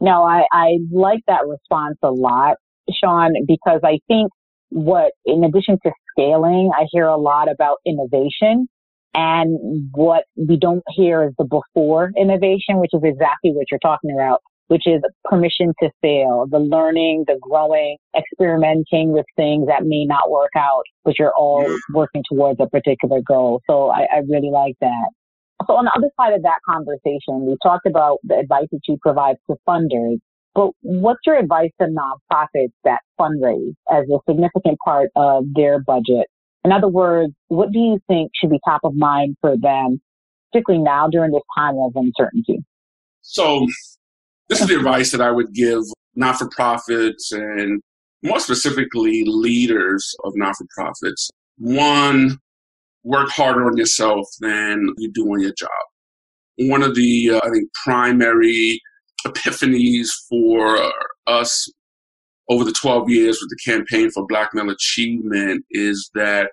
No, 0.00 0.22
I, 0.22 0.44
I 0.52 0.78
like 0.92 1.20
that 1.26 1.46
response 1.46 1.98
a 2.02 2.10
lot, 2.10 2.56
Shawn, 3.02 3.32
because 3.46 3.80
I 3.82 3.98
think 4.06 4.30
what, 4.70 5.12
in 5.24 5.44
addition 5.44 5.78
to 5.84 5.92
scaling, 6.12 6.70
I 6.76 6.86
hear 6.90 7.06
a 7.06 7.16
lot 7.16 7.50
about 7.50 7.78
innovation. 7.84 8.68
And 9.14 9.90
what 9.92 10.24
we 10.36 10.56
don't 10.58 10.84
hear 10.88 11.24
is 11.24 11.32
the 11.38 11.44
before 11.44 12.12
innovation, 12.16 12.78
which 12.78 12.90
is 12.92 13.00
exactly 13.02 13.50
what 13.52 13.64
you're 13.70 13.80
talking 13.80 14.12
about, 14.14 14.40
which 14.68 14.86
is 14.86 15.02
permission 15.24 15.72
to 15.82 15.90
fail, 16.00 16.46
the 16.48 16.58
learning, 16.58 17.24
the 17.26 17.38
growing, 17.40 17.96
experimenting 18.16 19.12
with 19.12 19.26
things 19.36 19.66
that 19.66 19.84
may 19.84 20.04
not 20.04 20.30
work 20.30 20.50
out, 20.56 20.84
but 21.04 21.18
you're 21.18 21.34
all 21.36 21.66
working 21.92 22.22
towards 22.30 22.60
a 22.60 22.68
particular 22.68 23.20
goal. 23.26 23.60
So 23.68 23.88
I, 23.88 24.06
I 24.12 24.18
really 24.28 24.50
like 24.50 24.74
that. 24.80 25.08
So 25.66 25.74
on 25.74 25.86
the 25.86 25.92
other 25.96 26.10
side 26.20 26.34
of 26.34 26.42
that 26.42 26.58
conversation, 26.68 27.46
we 27.46 27.56
talked 27.62 27.86
about 27.86 28.18
the 28.22 28.36
advice 28.36 28.68
that 28.70 28.80
you 28.86 28.98
provide 29.02 29.36
to 29.50 29.56
funders. 29.66 30.18
But 30.54 30.70
what's 30.82 31.20
your 31.26 31.36
advice 31.36 31.70
to 31.80 31.86
nonprofits 31.88 32.72
that 32.84 33.00
fundraise 33.20 33.74
as 33.90 34.04
a 34.08 34.18
significant 34.28 34.78
part 34.84 35.10
of 35.16 35.44
their 35.54 35.80
budget? 35.80 36.26
In 36.64 36.72
other 36.72 36.88
words, 36.88 37.32
what 37.48 37.70
do 37.72 37.78
you 37.78 38.00
think 38.08 38.32
should 38.34 38.50
be 38.50 38.60
top 38.64 38.80
of 38.84 38.94
mind 38.94 39.36
for 39.40 39.56
them, 39.56 40.00
particularly 40.52 40.82
now 40.82 41.08
during 41.08 41.32
this 41.32 41.42
time 41.56 41.76
of 41.78 41.92
uncertainty? 41.94 42.64
So, 43.22 43.66
this 44.48 44.60
is 44.60 44.68
the 44.68 44.76
advice 44.76 45.12
that 45.12 45.20
I 45.20 45.30
would 45.30 45.52
give 45.52 45.82
not 46.14 46.36
for 46.36 46.48
profits 46.48 47.32
and 47.32 47.80
more 48.22 48.40
specifically 48.40 49.24
leaders 49.26 50.14
of 50.24 50.32
not 50.36 50.56
for 50.56 50.66
profits. 50.74 51.30
One, 51.58 52.38
work 53.04 53.28
harder 53.30 53.66
on 53.66 53.76
yourself 53.76 54.26
than 54.40 54.94
you 54.98 55.10
do 55.12 55.24
on 55.26 55.40
your 55.40 55.54
job. 55.56 55.68
One 56.56 56.82
of 56.82 56.94
the, 56.94 57.30
uh, 57.32 57.40
I 57.44 57.50
think, 57.50 57.70
primary 57.84 58.80
epiphanies 59.26 60.08
for 60.28 60.78
us 61.26 61.70
over 62.48 62.64
the 62.64 62.72
12 62.72 63.10
years 63.10 63.38
with 63.40 63.50
the 63.50 63.70
campaign 63.70 64.10
for 64.10 64.26
Black 64.26 64.50
Male 64.54 64.70
Achievement 64.70 65.64
is 65.70 66.10
that 66.14 66.50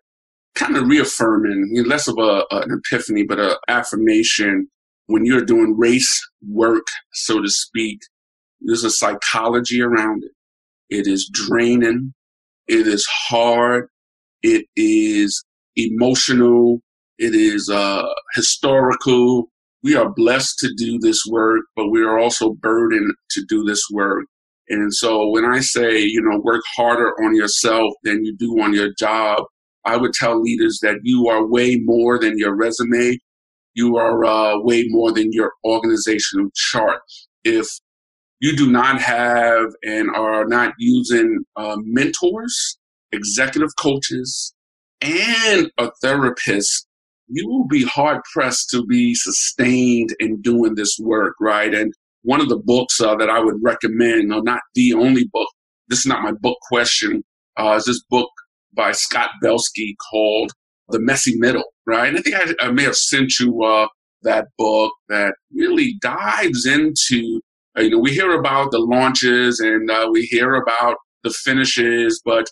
kind 0.55 0.77
of 0.77 0.87
reaffirming, 0.87 1.83
less 1.85 2.07
of 2.07 2.17
a, 2.17 2.45
an 2.51 2.81
epiphany, 2.85 3.23
but 3.23 3.39
an 3.39 3.55
affirmation 3.67 4.67
when 5.07 5.25
you're 5.25 5.45
doing 5.45 5.77
race 5.77 6.19
work, 6.47 6.87
so 7.13 7.41
to 7.41 7.49
speak, 7.49 7.99
there's 8.61 8.83
a 8.83 8.89
psychology 8.89 9.81
around 9.81 10.23
it. 10.23 10.31
It 10.89 11.07
is 11.07 11.29
draining. 11.31 12.13
It 12.67 12.87
is 12.87 13.05
hard. 13.27 13.87
It 14.41 14.65
is 14.75 15.43
emotional. 15.75 16.79
It 17.17 17.35
is 17.35 17.69
uh, 17.69 18.05
historical 18.33 19.49
we 19.85 19.95
are 19.95 20.11
blessed 20.11 20.57
to 20.59 20.73
do 20.75 20.97
this 20.97 21.21
work, 21.29 21.63
but 21.75 21.89
we 21.89 22.01
are 22.01 22.17
also 22.17 22.55
burdened 22.59 23.13
to 23.29 23.45
do 23.47 23.63
this 23.63 23.83
work. 23.91 24.25
And 24.67 24.91
so 24.91 25.29
when 25.29 25.45
I 25.45 25.59
say, 25.59 25.99
you 25.99 26.23
know, 26.23 26.39
work 26.39 26.63
harder 26.75 27.11
on 27.23 27.35
yourself 27.35 27.93
than 28.03 28.25
you 28.25 28.35
do 28.35 28.59
on 28.63 28.73
your 28.73 28.89
job, 28.97 29.43
I 29.85 29.95
would 29.95 30.13
tell 30.13 30.41
leaders 30.41 30.79
that 30.81 30.97
you 31.03 31.27
are 31.27 31.45
way 31.45 31.79
more 31.83 32.17
than 32.17 32.39
your 32.39 32.55
resume. 32.55 33.19
You 33.75 33.97
are 33.97 34.25
uh, 34.25 34.59
way 34.59 34.85
more 34.87 35.11
than 35.11 35.31
your 35.31 35.53
organizational 35.63 36.49
chart. 36.55 37.01
If 37.43 37.67
you 38.39 38.55
do 38.55 38.71
not 38.71 39.01
have 39.01 39.67
and 39.83 40.09
are 40.15 40.45
not 40.45 40.73
using 40.77 41.45
uh, 41.55 41.77
mentors, 41.81 42.77
executive 43.11 43.69
coaches, 43.77 44.53
and 45.01 45.71
a 45.77 45.91
therapist 46.01 46.87
you 47.27 47.47
will 47.47 47.67
be 47.67 47.83
hard 47.83 48.21
pressed 48.31 48.69
to 48.69 48.85
be 48.85 49.15
sustained 49.15 50.15
in 50.19 50.41
doing 50.41 50.75
this 50.75 50.97
work, 50.99 51.35
right? 51.39 51.73
And 51.73 51.93
one 52.21 52.41
of 52.41 52.49
the 52.49 52.57
books 52.57 52.99
uh, 53.01 53.15
that 53.15 53.29
I 53.29 53.39
would 53.39 53.55
recommend, 53.61 54.29
no, 54.29 54.39
not 54.39 54.61
the 54.75 54.93
only 54.93 55.25
book, 55.31 55.49
this 55.87 55.99
is 55.99 56.05
not 56.05 56.23
my 56.23 56.31
book 56.31 56.57
question, 56.69 57.23
uh, 57.57 57.75
is 57.77 57.85
this 57.85 58.03
book 58.09 58.29
by 58.73 58.91
Scott 58.91 59.29
Belsky 59.41 59.95
called 60.11 60.51
The 60.89 60.99
Messy 60.99 61.37
Middle, 61.37 61.65
right? 61.85 62.07
And 62.07 62.17
I 62.17 62.21
think 62.21 62.35
I, 62.35 62.67
I 62.67 62.71
may 62.71 62.83
have 62.83 62.95
sent 62.95 63.39
you 63.39 63.63
uh, 63.63 63.87
that 64.23 64.47
book 64.57 64.91
that 65.09 65.35
really 65.53 65.95
dives 66.01 66.65
into, 66.65 67.41
uh, 67.77 67.81
you 67.81 67.89
know, 67.91 67.99
we 67.99 68.13
hear 68.13 68.31
about 68.31 68.71
the 68.71 68.79
launches 68.79 69.59
and 69.59 69.89
uh, 69.89 70.07
we 70.11 70.23
hear 70.23 70.55
about 70.55 70.97
the 71.23 71.29
finishes, 71.31 72.21
but 72.23 72.47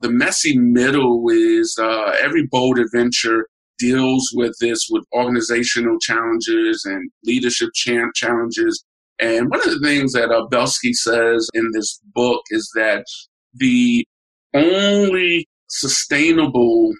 the 0.00 0.10
messy 0.10 0.58
middle 0.58 1.24
is 1.30 1.76
uh, 1.80 2.14
every 2.20 2.46
bold 2.50 2.78
adventure 2.78 3.46
deals 3.78 4.30
with 4.34 4.54
this 4.60 4.86
with 4.90 5.04
organizational 5.14 5.98
challenges 6.00 6.84
and 6.84 7.10
leadership 7.24 7.70
champ 7.74 8.14
challenges. 8.14 8.84
And 9.18 9.50
one 9.50 9.60
of 9.60 9.70
the 9.70 9.80
things 9.80 10.12
that 10.12 10.30
uh, 10.30 10.46
Belsky 10.50 10.92
says 10.92 11.48
in 11.54 11.70
this 11.72 12.00
book 12.14 12.42
is 12.50 12.70
that 12.74 13.04
the 13.54 14.06
only 14.54 15.46
sustainable 15.68 16.92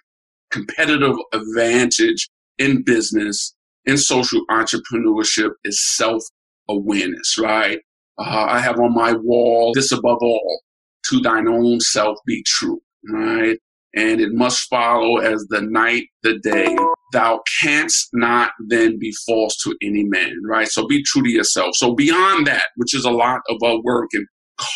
competitive 0.51 1.17
advantage 1.33 2.29
in 2.59 2.83
business, 2.83 3.55
in 3.85 3.97
social 3.97 4.41
entrepreneurship 4.51 5.51
is 5.65 5.97
self 5.97 6.23
awareness, 6.69 7.39
right? 7.39 7.79
Uh, 8.19 8.47
I 8.49 8.61
have 8.61 8.79
on 8.79 8.95
my 8.95 9.13
wall, 9.13 9.73
this 9.75 9.93
above 9.93 10.19
all, 10.21 10.63
to 11.11 11.21
thine 11.21 11.49
own 11.49 11.81
self 11.81 12.19
be 12.27 12.43
true, 12.47 12.81
right? 13.11 13.59
and 13.97 14.21
it 14.21 14.33
must 14.33 14.69
follow 14.69 15.17
as 15.17 15.47
the 15.49 15.63
night 15.63 16.05
the 16.23 16.39
day. 16.39 16.77
Thou 17.13 17.41
canst 17.63 18.09
not 18.13 18.51
then 18.69 18.99
be 18.99 19.13
false 19.27 19.57
to 19.63 19.75
any 19.83 20.05
man, 20.05 20.35
right? 20.45 20.69
So 20.69 20.87
be 20.87 21.03
true 21.03 21.23
to 21.23 21.31
yourself. 21.31 21.75
So 21.75 21.95
beyond 21.95 22.47
that, 22.47 22.65
which 22.77 22.95
is 22.95 23.05
a 23.05 23.11
lot 23.11 23.41
of 23.49 23.57
our 23.65 23.81
work 23.83 24.11
and 24.13 24.27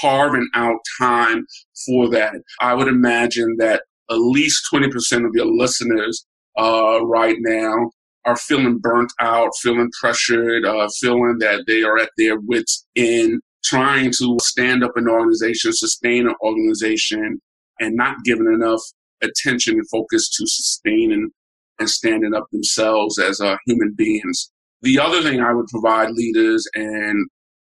carving 0.00 0.48
out 0.54 0.78
time 0.98 1.44
for 1.86 2.08
that, 2.10 2.34
I 2.60 2.74
would 2.74 2.88
imagine 2.88 3.56
that 3.58 3.82
at 4.10 4.18
least 4.18 4.68
20% 4.72 5.26
of 5.26 5.34
your 5.34 5.46
listeners 5.46 6.26
uh, 6.58 7.00
right 7.04 7.36
now 7.38 7.90
are 8.24 8.36
feeling 8.36 8.78
burnt 8.78 9.12
out, 9.20 9.50
feeling 9.62 9.90
pressured, 9.98 10.64
uh, 10.64 10.88
feeling 11.00 11.38
that 11.38 11.64
they 11.66 11.82
are 11.82 11.98
at 11.98 12.10
their 12.18 12.38
wits' 12.40 12.86
end, 12.96 13.40
trying 13.64 14.12
to 14.18 14.36
stand 14.42 14.84
up 14.84 14.92
an 14.96 15.08
organization, 15.08 15.72
sustain 15.72 16.26
an 16.26 16.34
organization, 16.42 17.40
and 17.78 17.96
not 17.96 18.16
giving 18.24 18.46
enough 18.52 18.82
attention 19.22 19.74
and 19.74 19.88
focus 19.88 20.28
to 20.30 20.46
sustaining 20.46 21.30
and 21.78 21.88
standing 21.88 22.34
up 22.34 22.46
themselves 22.52 23.18
as 23.18 23.40
uh, 23.40 23.56
human 23.66 23.94
beings. 23.96 24.50
The 24.82 24.98
other 24.98 25.22
thing 25.22 25.40
I 25.40 25.52
would 25.52 25.66
provide 25.68 26.10
leaders 26.10 26.66
and 26.74 27.26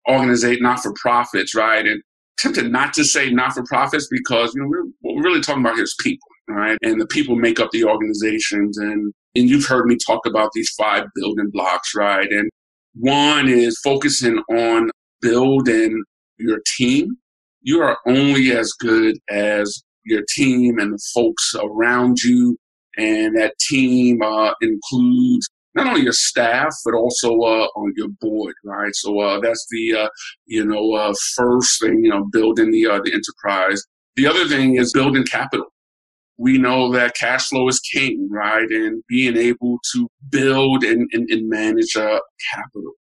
organization, 0.09 0.63
not 0.63 0.81
for 0.81 0.93
profits, 0.93 1.55
right? 1.55 1.85
And 1.85 2.01
tempted 2.37 2.71
not 2.71 2.93
to 2.93 3.03
say 3.03 3.31
not 3.31 3.53
for 3.53 3.63
profits 3.63 4.07
because 4.09 4.53
you 4.55 4.61
know 4.61 4.67
we're, 4.67 4.83
what 5.01 5.15
we're 5.15 5.23
really 5.23 5.41
talking 5.41 5.61
about 5.61 5.75
here 5.75 5.83
is 5.83 5.95
people, 6.01 6.27
right? 6.47 6.77
And 6.81 6.99
the 6.99 7.07
people 7.07 7.35
make 7.35 7.59
up 7.59 7.71
the 7.71 7.83
organizations, 7.83 8.77
and 8.77 9.13
and 9.35 9.49
you've 9.49 9.65
heard 9.65 9.85
me 9.85 9.97
talk 10.05 10.25
about 10.25 10.51
these 10.53 10.69
five 10.77 11.05
building 11.15 11.49
blocks, 11.51 11.93
right? 11.95 12.29
And 12.29 12.49
one 12.95 13.47
is 13.47 13.79
focusing 13.83 14.41
on 14.49 14.89
building 15.21 16.03
your 16.37 16.59
team. 16.77 17.07
You 17.61 17.81
are 17.81 17.97
only 18.07 18.51
as 18.51 18.73
good 18.73 19.17
as 19.29 19.83
your 20.03 20.23
team 20.35 20.79
and 20.79 20.93
the 20.93 20.99
folks 21.13 21.53
around 21.61 22.17
you, 22.23 22.57
and 22.97 23.37
that 23.37 23.53
team 23.59 24.21
uh, 24.21 24.53
includes 24.61 25.47
not 25.75 25.87
only 25.87 26.01
your 26.01 26.13
staff 26.13 26.73
but 26.83 26.93
also 26.93 27.29
uh, 27.29 27.67
on 27.75 27.93
your 27.95 28.09
board, 28.19 28.53
right? 28.63 28.95
So 28.95 29.19
uh, 29.19 29.39
that's 29.39 29.65
the 29.69 30.01
uh, 30.01 30.09
you 30.45 30.65
know 30.65 30.93
uh, 30.93 31.13
first 31.35 31.81
thing, 31.81 32.03
you 32.03 32.09
know, 32.09 32.25
building 32.31 32.71
the 32.71 32.87
uh, 32.87 32.99
the 33.03 33.13
enterprise. 33.13 33.83
The 34.15 34.27
other 34.27 34.47
thing 34.47 34.75
is 34.75 34.93
building 34.93 35.23
capital. 35.23 35.67
We 36.37 36.57
know 36.57 36.91
that 36.91 37.15
cash 37.15 37.47
flow 37.47 37.67
is 37.67 37.79
king, 37.79 38.27
right? 38.31 38.69
And 38.69 39.03
being 39.07 39.37
able 39.37 39.77
to 39.93 40.07
build 40.29 40.83
and, 40.83 41.07
and, 41.13 41.29
and 41.29 41.47
manage 41.47 41.93
capital. 41.93 42.93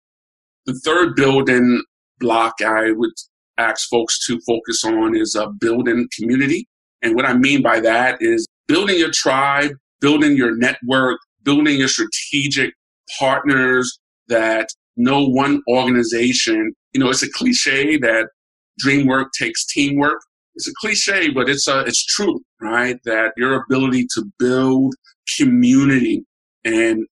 The 0.67 0.79
third 0.85 1.17
building 1.17 1.83
block 2.19 2.57
I 2.61 2.93
would 2.93 3.13
ask 3.57 3.89
folks 3.89 4.25
to 4.27 4.39
focus 4.47 4.85
on 4.85 5.17
is 5.17 5.37
building 5.59 6.07
community. 6.19 6.69
And 7.03 7.17
what 7.17 7.25
I 7.25 7.33
mean 7.33 7.63
by 7.63 7.81
that 7.81 8.19
is 8.21 8.47
building 8.69 8.99
your 8.99 9.11
tribe, 9.11 9.73
building 10.01 10.37
your 10.37 10.55
network, 10.57 11.19
building 11.43 11.79
your 11.79 11.89
strategic 11.89 12.73
partners 13.19 13.99
that 14.29 14.69
no 14.97 15.25
one 15.25 15.63
organization, 15.69 16.73
you 16.93 17.01
know, 17.01 17.11
it's 17.11 17.23
a 17.23 17.31
cliche 17.33 17.97
that 17.99 18.29
dream 18.79 19.07
work 19.07 19.29
takes 19.39 19.67
teamwork. 19.67 20.21
It's 20.55 20.69
a 20.69 20.73
cliche, 20.81 21.31
but 21.31 21.49
it's 21.49 21.69
a, 21.69 21.81
it's 21.81 22.05
true, 22.05 22.41
right? 22.61 22.99
That 23.05 23.33
your 23.37 23.63
ability 23.63 24.07
to 24.15 24.25
build 24.39 24.95
community 25.39 26.25
and 26.65 27.07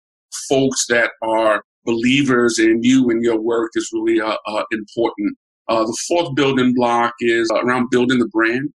folks 0.49 0.85
that 0.87 1.11
are 1.21 1.63
believers 1.85 2.59
in 2.59 2.83
you 2.83 3.09
and 3.09 3.23
your 3.23 3.39
work 3.39 3.71
is 3.75 3.89
really 3.93 4.19
uh, 4.19 4.35
uh, 4.45 4.63
important. 4.71 5.37
Uh, 5.69 5.83
the 5.83 5.97
fourth 6.07 6.35
building 6.35 6.73
block 6.75 7.13
is 7.19 7.49
around 7.51 7.89
building 7.89 8.19
the 8.19 8.27
brand 8.27 8.69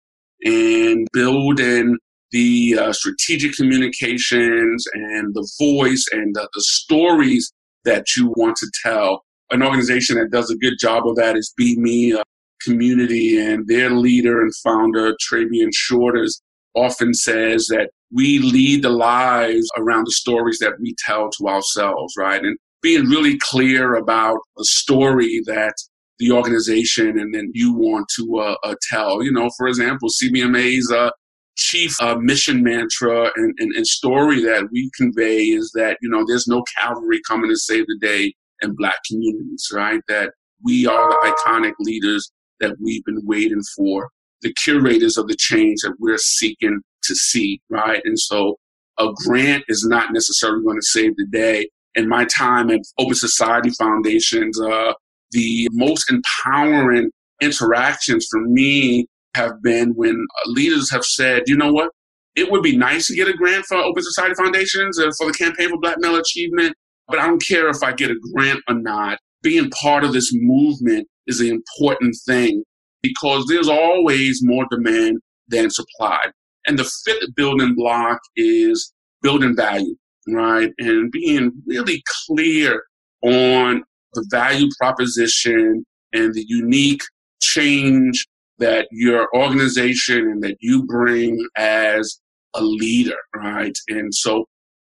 and 0.43 1.07
building 1.13 1.97
the 2.31 2.77
uh, 2.79 2.93
strategic 2.93 3.53
communications 3.53 4.85
and 4.93 5.33
the 5.33 5.47
voice 5.59 6.05
and 6.11 6.35
the, 6.35 6.47
the 6.53 6.61
stories 6.61 7.51
that 7.85 8.05
you 8.15 8.33
want 8.37 8.55
to 8.57 8.71
tell. 8.83 9.23
An 9.51 9.63
organization 9.63 10.17
that 10.17 10.31
does 10.31 10.49
a 10.49 10.57
good 10.57 10.75
job 10.79 11.07
of 11.07 11.15
that 11.17 11.35
is 11.35 11.53
BMe 11.59 12.15
uh, 12.15 12.23
Community, 12.63 13.39
and 13.39 13.67
their 13.67 13.89
leader 13.89 14.39
and 14.39 14.53
founder, 14.63 15.15
Trabian 15.15 15.71
Shorters, 15.73 16.41
often 16.75 17.13
says 17.13 17.65
that 17.67 17.89
we 18.13 18.37
lead 18.37 18.83
the 18.83 18.89
lives 18.89 19.67
around 19.77 20.05
the 20.05 20.11
stories 20.11 20.59
that 20.59 20.73
we 20.79 20.95
tell 21.05 21.29
to 21.31 21.47
ourselves, 21.47 22.13
right? 22.17 22.41
And 22.43 22.57
being 22.81 23.05
really 23.05 23.37
clear 23.39 23.95
about 23.95 24.37
the 24.57 24.65
story 24.65 25.41
that 25.47 25.73
the 26.19 26.31
organization 26.31 27.19
and 27.19 27.33
then 27.33 27.49
you 27.53 27.73
want 27.73 28.07
to 28.15 28.37
uh, 28.37 28.55
uh, 28.63 28.75
tell. 28.89 29.23
You 29.23 29.31
know, 29.31 29.49
for 29.57 29.67
example, 29.67 30.09
CBMA's 30.09 30.91
uh, 30.91 31.09
chief 31.55 31.93
uh, 32.01 32.15
mission 32.15 32.63
mantra 32.63 33.29
and, 33.35 33.53
and, 33.59 33.75
and, 33.75 33.85
story 33.85 34.41
that 34.41 34.67
we 34.71 34.89
convey 34.95 35.43
is 35.43 35.71
that, 35.75 35.97
you 36.01 36.09
know, 36.09 36.23
there's 36.25 36.47
no 36.47 36.63
cavalry 36.79 37.19
coming 37.27 37.49
to 37.49 37.57
save 37.57 37.85
the 37.87 37.97
day 38.01 38.33
in 38.61 38.73
black 38.75 38.95
communities, 39.09 39.67
right? 39.73 40.01
That 40.07 40.31
we 40.63 40.87
are 40.87 41.09
the 41.09 41.33
iconic 41.33 41.73
leaders 41.79 42.31
that 42.61 42.75
we've 42.81 43.03
been 43.05 43.21
waiting 43.25 43.61
for, 43.75 44.09
the 44.41 44.53
curators 44.63 45.17
of 45.17 45.27
the 45.27 45.35
change 45.35 45.81
that 45.81 45.95
we're 45.99 46.17
seeking 46.17 46.79
to 47.03 47.15
see, 47.15 47.59
right? 47.69 48.01
And 48.05 48.17
so 48.17 48.57
a 48.99 49.07
grant 49.25 49.65
is 49.67 49.85
not 49.87 50.13
necessarily 50.13 50.63
going 50.63 50.77
to 50.77 50.87
save 50.87 51.15
the 51.17 51.27
day. 51.31 51.69
In 51.95 52.07
my 52.07 52.25
time 52.25 52.69
at 52.69 52.79
Open 52.97 53.15
Society 53.15 53.71
Foundations, 53.71 54.59
uh, 54.61 54.93
the 55.31 55.67
most 55.73 56.09
empowering 56.09 57.11
interactions 57.41 58.27
for 58.29 58.41
me 58.41 59.07
have 59.35 59.61
been 59.61 59.91
when 59.91 60.25
leaders 60.45 60.91
have 60.91 61.03
said, 61.03 61.43
you 61.47 61.55
know 61.55 61.71
what, 61.71 61.91
it 62.35 62.51
would 62.51 62.63
be 62.63 62.77
nice 62.77 63.07
to 63.07 63.15
get 63.15 63.27
a 63.27 63.33
grant 63.33 63.65
for 63.65 63.77
Open 63.77 64.03
Society 64.03 64.35
Foundations 64.35 64.97
and 64.97 65.11
for 65.17 65.27
the 65.27 65.33
Campaign 65.33 65.69
for 65.69 65.79
Black 65.79 65.97
Male 65.99 66.15
Achievement, 66.15 66.73
but 67.07 67.19
I 67.19 67.27
don't 67.27 67.45
care 67.45 67.67
if 67.69 67.83
I 67.83 67.91
get 67.91 68.11
a 68.11 68.15
grant 68.33 68.61
or 68.69 68.75
not. 68.75 69.19
Being 69.41 69.69
part 69.71 70.03
of 70.03 70.13
this 70.13 70.29
movement 70.33 71.07
is 71.27 71.41
an 71.41 71.47
important 71.47 72.15
thing 72.25 72.63
because 73.01 73.45
there's 73.47 73.67
always 73.67 74.39
more 74.43 74.65
demand 74.69 75.17
than 75.47 75.69
supply. 75.69 76.19
And 76.67 76.77
the 76.77 76.89
fifth 77.05 77.35
building 77.35 77.75
block 77.75 78.19
is 78.35 78.93
building 79.21 79.55
value, 79.55 79.95
right? 80.27 80.71
And 80.77 81.11
being 81.11 81.51
really 81.65 82.03
clear 82.27 82.83
on 83.23 83.83
the 84.13 84.25
value 84.29 84.69
proposition 84.79 85.83
and 86.13 86.33
the 86.33 86.45
unique 86.47 87.01
change 87.41 88.27
that 88.61 88.87
your 88.91 89.27
organization 89.35 90.29
and 90.29 90.41
that 90.43 90.57
you 90.61 90.85
bring 90.85 91.45
as 91.57 92.19
a 92.55 92.63
leader, 92.63 93.17
right? 93.35 93.77
And 93.89 94.13
so, 94.13 94.45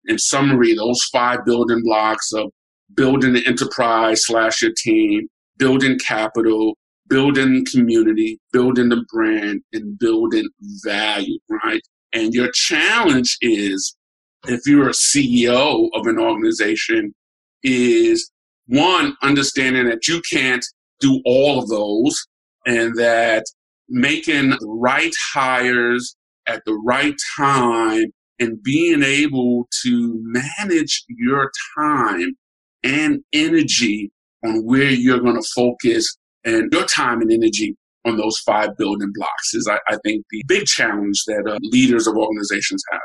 in 0.05 0.17
summary, 0.17 0.75
those 0.75 1.01
five 1.05 1.45
building 1.45 1.84
blocks 1.84 2.32
of 2.34 2.51
building 2.95 3.34
the 3.34 3.45
enterprise 3.45 4.25
slash 4.25 4.62
your 4.62 4.71
team, 4.75 5.27
building 5.58 5.97
capital, 5.99 6.75
building 7.08 7.65
community, 7.71 8.39
building 8.51 8.89
the 8.89 9.05
brand, 9.12 9.62
and 9.73 9.97
building 9.99 10.49
value, 10.84 11.38
right? 11.63 11.82
And 12.13 12.34
your 12.34 12.51
challenge 12.53 13.38
is, 13.41 13.95
if 14.47 14.62
you're 14.65 14.89
a 14.89 14.93
CEO 14.93 15.89
of 15.93 16.08
an 16.08 16.17
organization, 16.17 17.13
is 17.63 18.32
one, 18.67 19.15
understanding 19.21 19.88
that 19.89 20.08
you 20.08 20.21
can't 20.29 20.65
do 20.99 21.21
all 21.25 21.60
of 21.60 21.69
those 21.69 22.27
and 22.65 22.95
that 22.97 23.45
making 23.89 24.52
the 24.52 24.67
right 24.67 25.13
hires 25.34 26.15
at 26.47 26.63
the 26.65 26.73
right 26.86 27.15
time 27.38 28.06
and 28.39 28.62
being 28.63 29.04
able 29.04 29.67
to 29.84 30.19
manage 30.21 31.04
your 31.10 31.52
time 31.78 32.36
and 32.84 33.21
energy 33.34 34.12
on 34.45 34.65
where 34.65 34.89
you're 34.89 35.19
going 35.19 35.36
to 35.36 35.47
focus 35.54 36.17
and 36.45 36.71
your 36.71 36.86
time 36.86 37.21
and 37.21 37.32
energy 37.32 37.75
on 38.06 38.17
those 38.17 38.39
five 38.39 38.78
building 38.78 39.12
blocks 39.13 39.54
is, 39.54 39.67
I, 39.69 39.80
I 39.93 39.97
think, 40.06 40.25
the 40.32 40.41
big 40.47 40.65
challenge 40.65 41.23
that 41.28 41.43
uh, 41.45 41.60
leaders 41.62 42.08
of 42.08 42.15
organizations 42.15 42.82
have. 42.91 43.02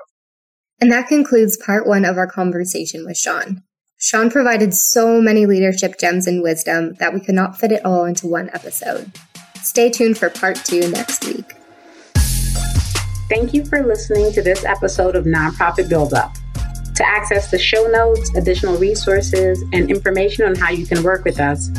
And 0.80 0.92
that 0.92 1.08
concludes 1.08 1.56
part 1.56 1.86
one 1.86 2.04
of 2.04 2.16
our 2.16 2.26
conversation 2.26 3.04
with 3.04 3.16
Shawn. 3.16 3.62
Shawn 3.98 4.30
provided 4.30 4.74
so 4.74 5.20
many 5.20 5.46
leadership 5.46 5.98
gems 5.98 6.26
and 6.26 6.42
wisdom 6.42 6.94
that 6.94 7.14
we 7.14 7.20
could 7.20 7.34
not 7.34 7.58
fit 7.58 7.72
it 7.72 7.84
all 7.84 8.04
into 8.04 8.26
one 8.26 8.50
episode. 8.52 9.10
Stay 9.74 9.90
tuned 9.90 10.16
for 10.16 10.30
part 10.30 10.54
two 10.64 10.88
next 10.90 11.26
week. 11.26 11.54
Thank 13.28 13.52
you 13.52 13.64
for 13.64 13.82
listening 13.82 14.30
to 14.34 14.40
this 14.40 14.64
episode 14.64 15.16
of 15.16 15.24
Nonprofit 15.24 15.88
Build 15.88 16.14
Up. 16.14 16.32
To 16.94 17.04
access 17.04 17.50
the 17.50 17.58
show 17.58 17.88
notes, 17.88 18.32
additional 18.36 18.76
resources, 18.78 19.64
and 19.72 19.90
information 19.90 20.44
on 20.44 20.54
how 20.54 20.70
you 20.70 20.86
can 20.86 21.02
work 21.02 21.24
with 21.24 21.40
us, 21.40 21.70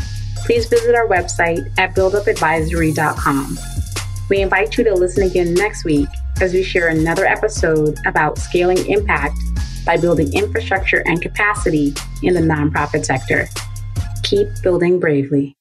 please 0.45 0.65
visit 0.65 0.93
our 0.93 1.07
website 1.07 1.71
at 1.79 1.95
buildupadvisory.com. 1.95 3.57
We 4.29 4.41
invite 4.41 4.77
you 4.77 4.83
to 4.83 4.93
listen 4.93 5.23
again 5.23 5.53
next 5.53 5.85
week 5.85 6.09
as 6.41 6.51
we 6.51 6.63
share 6.63 6.89
another 6.89 7.25
episode 7.25 7.97
about 8.05 8.37
scaling 8.37 8.85
impact 8.87 9.39
by 9.85 9.95
building 9.95 10.33
infrastructure 10.33 11.01
and 11.05 11.21
capacity 11.21 11.93
in 12.23 12.33
the 12.33 12.41
nonprofit 12.41 13.05
sector. 13.05 13.47
Keep 14.23 14.49
building 14.61 14.99
bravely. 14.99 15.54